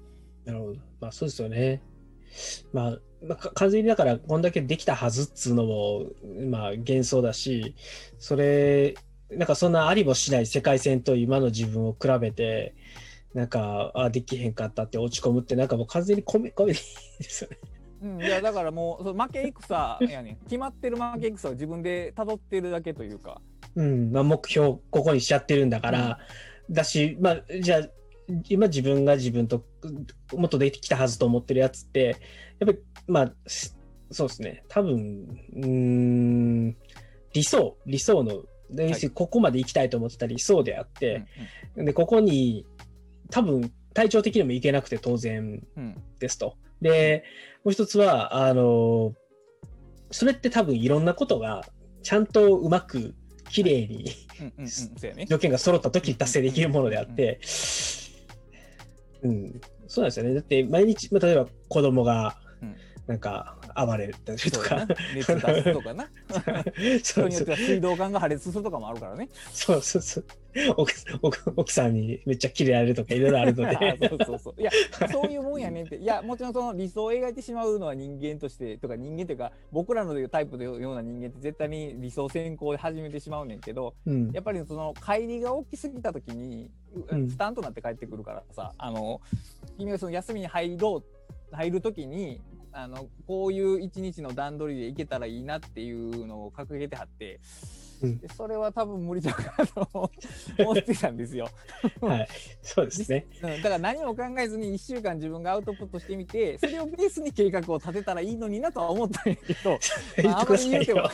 [0.47, 0.75] るほど。
[1.01, 1.83] まあ、そうですよね。
[2.73, 6.07] まあ、まあ、か完全にだから、こんだけできたはずっつうのも、
[6.49, 7.75] まあ、幻想だし、
[8.19, 8.95] それ、
[9.33, 12.75] なんかそんなありもしない世界線と今の自分を比べて、
[13.35, 16.79] なんか、あ、できへんかったって落ち込むって、なんかもう完全にコメコメで
[17.21, 17.59] すよね。
[18.03, 20.37] うん、いやだからもうその負け戦やねん。
[20.45, 23.41] 決まってる負け戦を自分で辿ってるだけというか、
[23.77, 26.19] うん、まあ、目標、ここにしちゃってるんだから、
[26.71, 27.89] だし、まあ、じゃあ、
[28.49, 29.65] 今自分が自分と
[30.33, 32.17] もっとできたはずと思ってるやつって、
[32.59, 33.73] やっぱり、まあ、し
[34.13, 36.77] そうですね、多分、うーん、
[37.33, 39.11] 理想、理想の、ではい。
[39.11, 41.27] ここまで行きたいと思ってた理想であっうんて、
[41.77, 42.67] で、ここに、
[43.31, 45.85] 多分、体調的にも行けなくて当然うん。
[45.85, 46.57] うんですと。
[46.83, 47.25] で、
[47.65, 49.15] もう一つは、あの、
[50.11, 51.65] それって多分いろんなことが、
[52.03, 53.15] ちゃんとうまく、
[53.51, 54.07] 綺麗に。
[55.27, 57.41] 条件が揃った時に達成できるものであって、
[59.23, 60.35] うん、そうなんですよね。
[60.35, 62.77] だって毎日、まあ、例えば子供がうん。
[63.07, 64.69] なんか暴れたりとか。
[64.69, 66.11] そうやな、熱出すとかな。
[66.31, 67.29] そうそう。
[67.29, 69.29] 人によっては水道管が破裂するとかもあるからね。
[69.53, 70.25] そうそうそう。
[70.77, 70.93] 奥
[71.23, 73.99] 奥奥さんにめっちゃキレられるとかいろいろあるので。
[74.09, 74.61] そうそうそう。
[74.61, 74.71] いや
[75.11, 75.97] そういうもんやねんって。
[75.97, 86.71] いやもちろんその理想を描いてしまうのは人間としてとか人間というか僕らのタイプのような人間って絶対に理想先行で始めてしまうねんけどうんやっぱりその乖離が大きすぎた時に
[87.09, 89.21] うんスタンとなって帰ってくるからさ、あの
[89.79, 92.41] 君がその休みに入ろう入る時に
[92.73, 97.41] あのこういう一日の段取りでいけたらいいなっていうのを掲げてはって、
[98.03, 101.49] うんでそれは多分無理だなと思ってたんですよ。
[102.01, 102.29] はい。
[102.63, 103.27] そうですね。
[103.43, 109.79] うん、だから何も考えずに1週間自分がアウトプットしてみてそれをベースに計画を立てたらいいのになとは思ったんやけど
[110.17, 111.11] 言ってくださいよ。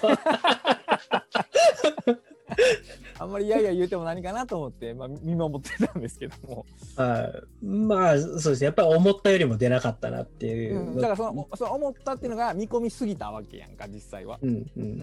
[3.18, 8.64] あんまりいやいや言うても何かなと思って、まあ、見守ってたんですけども、 はいまあ、そうですね。
[8.66, 10.90] やっぱり思ったよりも出なかったなっていうう。
[10.92, 14.38] ん、だからそのその思ったっていうのが見込みすぎたわけやんか実際は。
[14.42, 15.00] うんうん。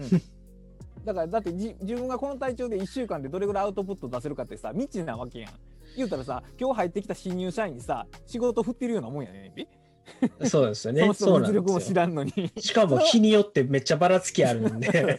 [1.04, 5.52] だからだってじ自分がこの体調で1週間でどれぐらいアウトプット出せるかってさ未知なわけやん。
[5.96, 9.68] 言うたらさ今日入ってきた新入社員にさ仕事振ってるようなもんやねんで。
[10.44, 11.10] そうですよね。
[11.14, 11.94] その実力も知。
[11.94, 12.32] らんのに。
[12.58, 14.86] しかも日によってめっちゃばらつきあるんで。
[14.86, 15.18] それ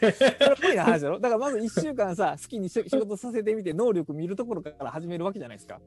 [0.61, 5.79] 無理な話だろだからまず1週間さ 好きにし仕事させてみて能力見るところから始めるわけじゃないですか。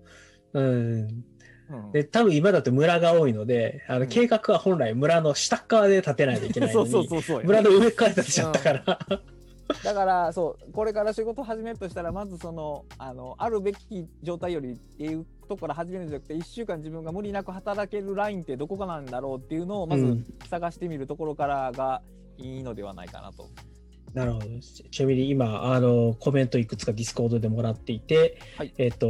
[0.55, 0.65] うん。
[0.65, 0.67] う
[1.07, 7.45] んで、多分今だと村が多いので、あのうん計画は本来村の下っ側で立てないといけないのそうに、そうそうそう。
[7.45, 9.23] 村の上から立てちゃったから。
[9.85, 22.03] だからそうこれから仕事始めるとしたらまずそのあのあるべき状態よりっていうところから始めるんじゃなくて1週間自分が無理なく働けるラインってどこかなんだろうっていうのをまずうん探してみるところからが
[22.39, 23.49] いいのではないかなと。
[24.15, 24.47] なるほど。
[24.91, 29.07] ちなみに今、あの、コメントいくつかディスコードでもらっていて、はいえっ、と、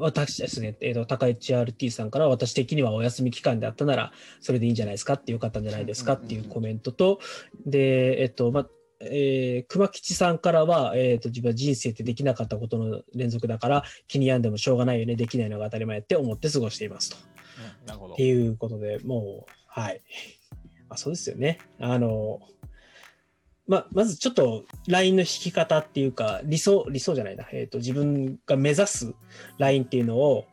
[0.00, 7.20] 私ですね、えっ、と、高市 RT さんから、私的にはお休み期間であったなら、それでいいんじゃないですかってよかったんじゃないですかっていうコメントと、
[7.66, 8.68] で、えっ、と、ま、
[9.00, 17.16] えー熊吉さんからは、えっ、と、自分は人生ってできなかったことの連続だから、気に病んでもしょうがないよね、できないのが当たり前って思って過ごしていますと。
[17.86, 20.02] なるほどっていうことでもう、はい。
[20.88, 21.58] あそうですよね。
[21.78, 22.40] あの、
[23.66, 27.46] ま、まずちょっと LINE の引き方っていうか、理想、理想じゃないな。
[27.52, 29.14] えっ、と、自分が目指す
[29.58, 30.46] LINE っていうのを、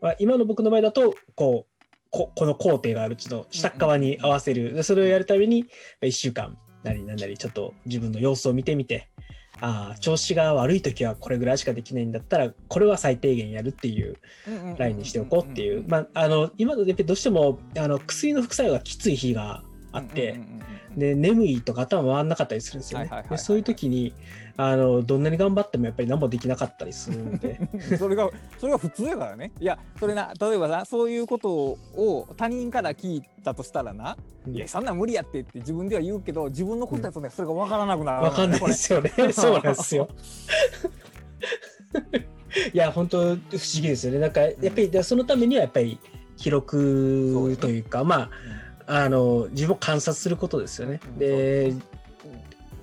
[0.00, 1.78] まあ、今の僕の場合だと、こう、
[2.10, 3.16] ここの工程がある。
[3.16, 4.72] ちょっと下っ側に合わせる。
[4.74, 5.66] でそれをやるために、
[6.02, 9.08] 1週間なりなんなり、ちょっと自分の様子を見てみて、
[9.60, 14.16] ああ、調子が悪い時はこれぐらいしかできないんだったら、これは最低限やるっていう
[14.76, 19.62] ラインにしておこうっていう、まあ、あの今のでどうしてもあの薬の副作用がきつい日が
[19.92, 20.40] あって、
[20.98, 23.10] で眠いとか頭回んなかったりするんですよね。
[23.30, 24.12] でそういう時に
[24.56, 27.60] あのどんなに頑張ってもやっぱり何もできなかったりするんで。
[27.96, 28.28] それが
[28.58, 29.52] それが普通やからね。
[29.60, 34.16] いやそれな例えばさそういうことを他人から聞いたとしたらな
[34.50, 39.12] 「いやそんなん無理やって」って自分では言うけど自分のことやとねそれが分からなくなるわかんないですよね。
[39.32, 40.08] そうなんですよ。
[42.72, 43.38] いや本当不思
[43.74, 44.18] 議ですよね。
[44.18, 45.98] なんかやっぱりそのためにはやっぱり
[46.36, 48.30] 記録というかまあ
[48.90, 50.98] あの自分を観察することですよね。
[51.06, 51.74] うんで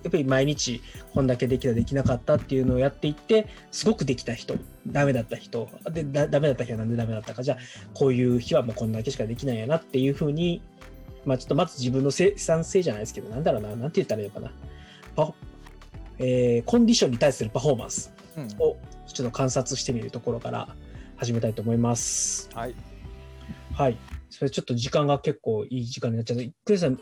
[0.04, 0.84] やっぱり毎日
[1.16, 7.58] こんだけできたできなかったっていうのをやっていってすごくできた人ダメだった人でだダメだった日はなんでダメだったかじゃあ
[7.96, 10.62] こういう日はもうこんだけしかできないやなっていうふうに
[11.26, 14.52] まあちょっとまず自分の生産性じゃないですけどなんだろうななんて言ったらいいのかな
[15.16, 15.34] パ
[16.20, 18.78] えーコンディションに対するパフォーマンスうんを
[19.12, 20.68] ちょっと観察してみるところから
[21.16, 22.48] 始めたいと思います。
[22.54, 22.76] はい
[23.74, 23.98] はい。
[24.38, 27.00] それちょっと時間が結構いい時間になっちゃって、クレさん、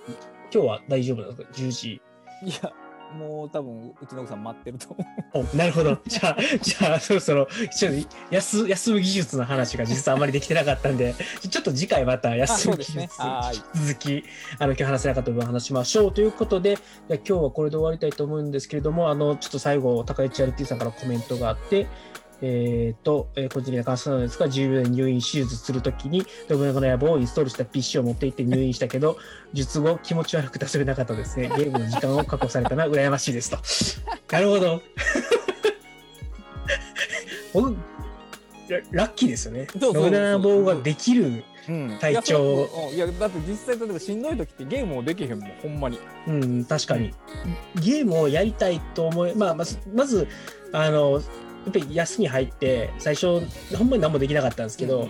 [0.53, 1.89] 今日は大丈夫なんですか ?10 時。
[1.89, 2.01] い
[2.61, 2.71] や
[3.17, 5.05] もう多分うちの奥さん待ってると思
[5.35, 5.97] うおなるほど。
[6.05, 11.13] じゃあ、じゃあ、そろそろ、ちょっと休休む技術の話が実はあまりできてなかったんで、
[11.49, 14.23] ちょっと次回またあ休む技術、はい続き、
[14.57, 16.77] あの、今日話せなかった部分を話しましょうということで、
[17.09, 21.87] 今日はこれで終わりたいと思うんですけれども、あの、ちょっと最後、高市 RT さんからコメントがあって、
[22.45, 29.17] えっ、と、えー個人的な感想なんですが、10秒で入院手術するときに、信長の野望をインストールした PC を持って行って入院したけど、
[29.53, 31.47] 術後気持ち悪くて遊べなかったですね。
[31.55, 33.57] ゲームの時間を確保されたのは羨ましいですと。
[34.35, 34.81] なるほど。
[37.53, 37.77] ほん
[38.67, 39.67] ララッキーですよね。
[39.79, 47.13] 信長の野望ができる、うん体調いやそういやだって実際例えばしんどい時ってゲームもできへんもんほんまにうん、確かに。
[47.81, 50.27] ゲームをやりたいと思い、まあ、まず、まず、
[50.73, 51.21] あの、
[51.65, 53.39] やっぱり休み入って、最初、
[53.75, 55.07] ほんまに何もできなかったんですけど、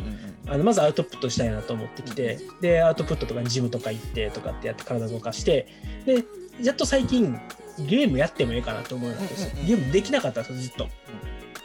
[0.47, 5.67] あのまずアウトプットしたいなと思ってきて、で、アウトプットとかにジムとか行ってとかってやって体動かして、
[6.05, 6.23] で、
[6.61, 7.39] やっと最近、
[7.79, 10.89] ゲームやってもいいかなと思うようになってうんうんうんゲームできなかったんですよ、ずっと。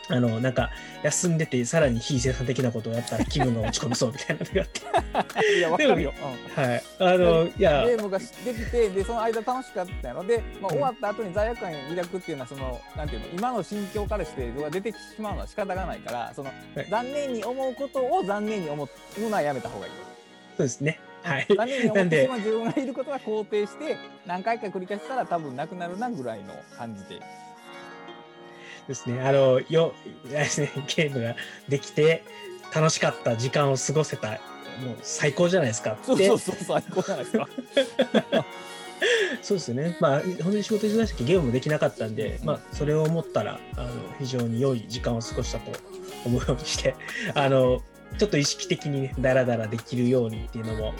[0.08, 0.70] あの、なんか、
[1.02, 4.80] 休んでて、さらに非生産的なことをやったら気分が落ち込みそうみたいなのがあって。
[5.58, 6.14] いやわかるよ、
[6.56, 6.82] うんはい。
[6.98, 19.92] あの、いや、ゲームができてでその間楽しかったので、まあ、終わった後に罪悪感を抱くっていうのはそのなんていうの今の心境からしてが出てきてしまうのは仕方がないからその、はい残念に思うことを残念に思うのはやめた方がいい。
[20.56, 20.98] そうですね。
[21.22, 21.46] はい。
[21.48, 23.96] 残念に思ってしまう自分がいることは肯定して
[24.26, 27.20] 何回か繰り返したら多分なくなるなぐらいの感じで。
[28.88, 29.20] ですね。
[29.20, 29.94] あの、よ、
[30.28, 31.36] ですね、 ゲームが
[31.68, 32.24] できて、
[32.74, 34.40] 楽しかった時間を過ごせた
[34.82, 37.48] もう最高じゃないですかってそうそうそう最高じゃないですか。
[39.42, 39.96] そうですね。
[40.00, 45.72] まあ、本当に仕事忙しくてゲームもできなかったんで、まあ、それを思ったら、あの、非常に良い時間を過ごしたと
[46.24, 46.96] 思うようにして、
[47.34, 47.82] あの、
[48.18, 50.94] ちょっと意識的にね、ダラダラできるようにっていうのも、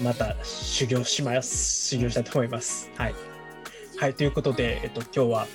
[0.00, 1.88] また修行します。
[1.88, 2.90] 修行したいと思います。
[2.96, 3.14] はい。
[3.98, 5.46] はい、ということで、えっと、今日は、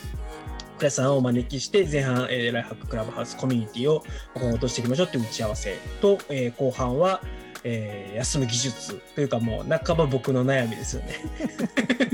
[0.81, 4.03] 倉さんをお招きして、前半、えーライフハッククラブハウスコミュニティを
[4.33, 7.21] 今後としていきましょうという打ち合わせと、えー後半は、
[7.63, 11.15] えー休む技術というかもう半ば僕の悩みですよね。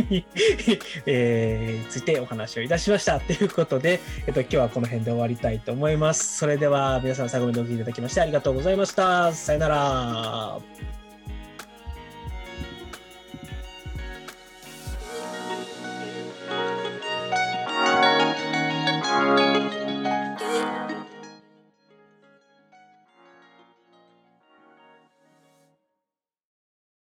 [1.06, 3.20] えーついてお話をいたしました。
[3.22, 6.38] ということで、えっと、今日はこの辺で終わりたいと思います。
[6.38, 9.34] それでは皆さん最後までお聞きいただきましてありがとうございました。
[9.34, 10.97] さよなら。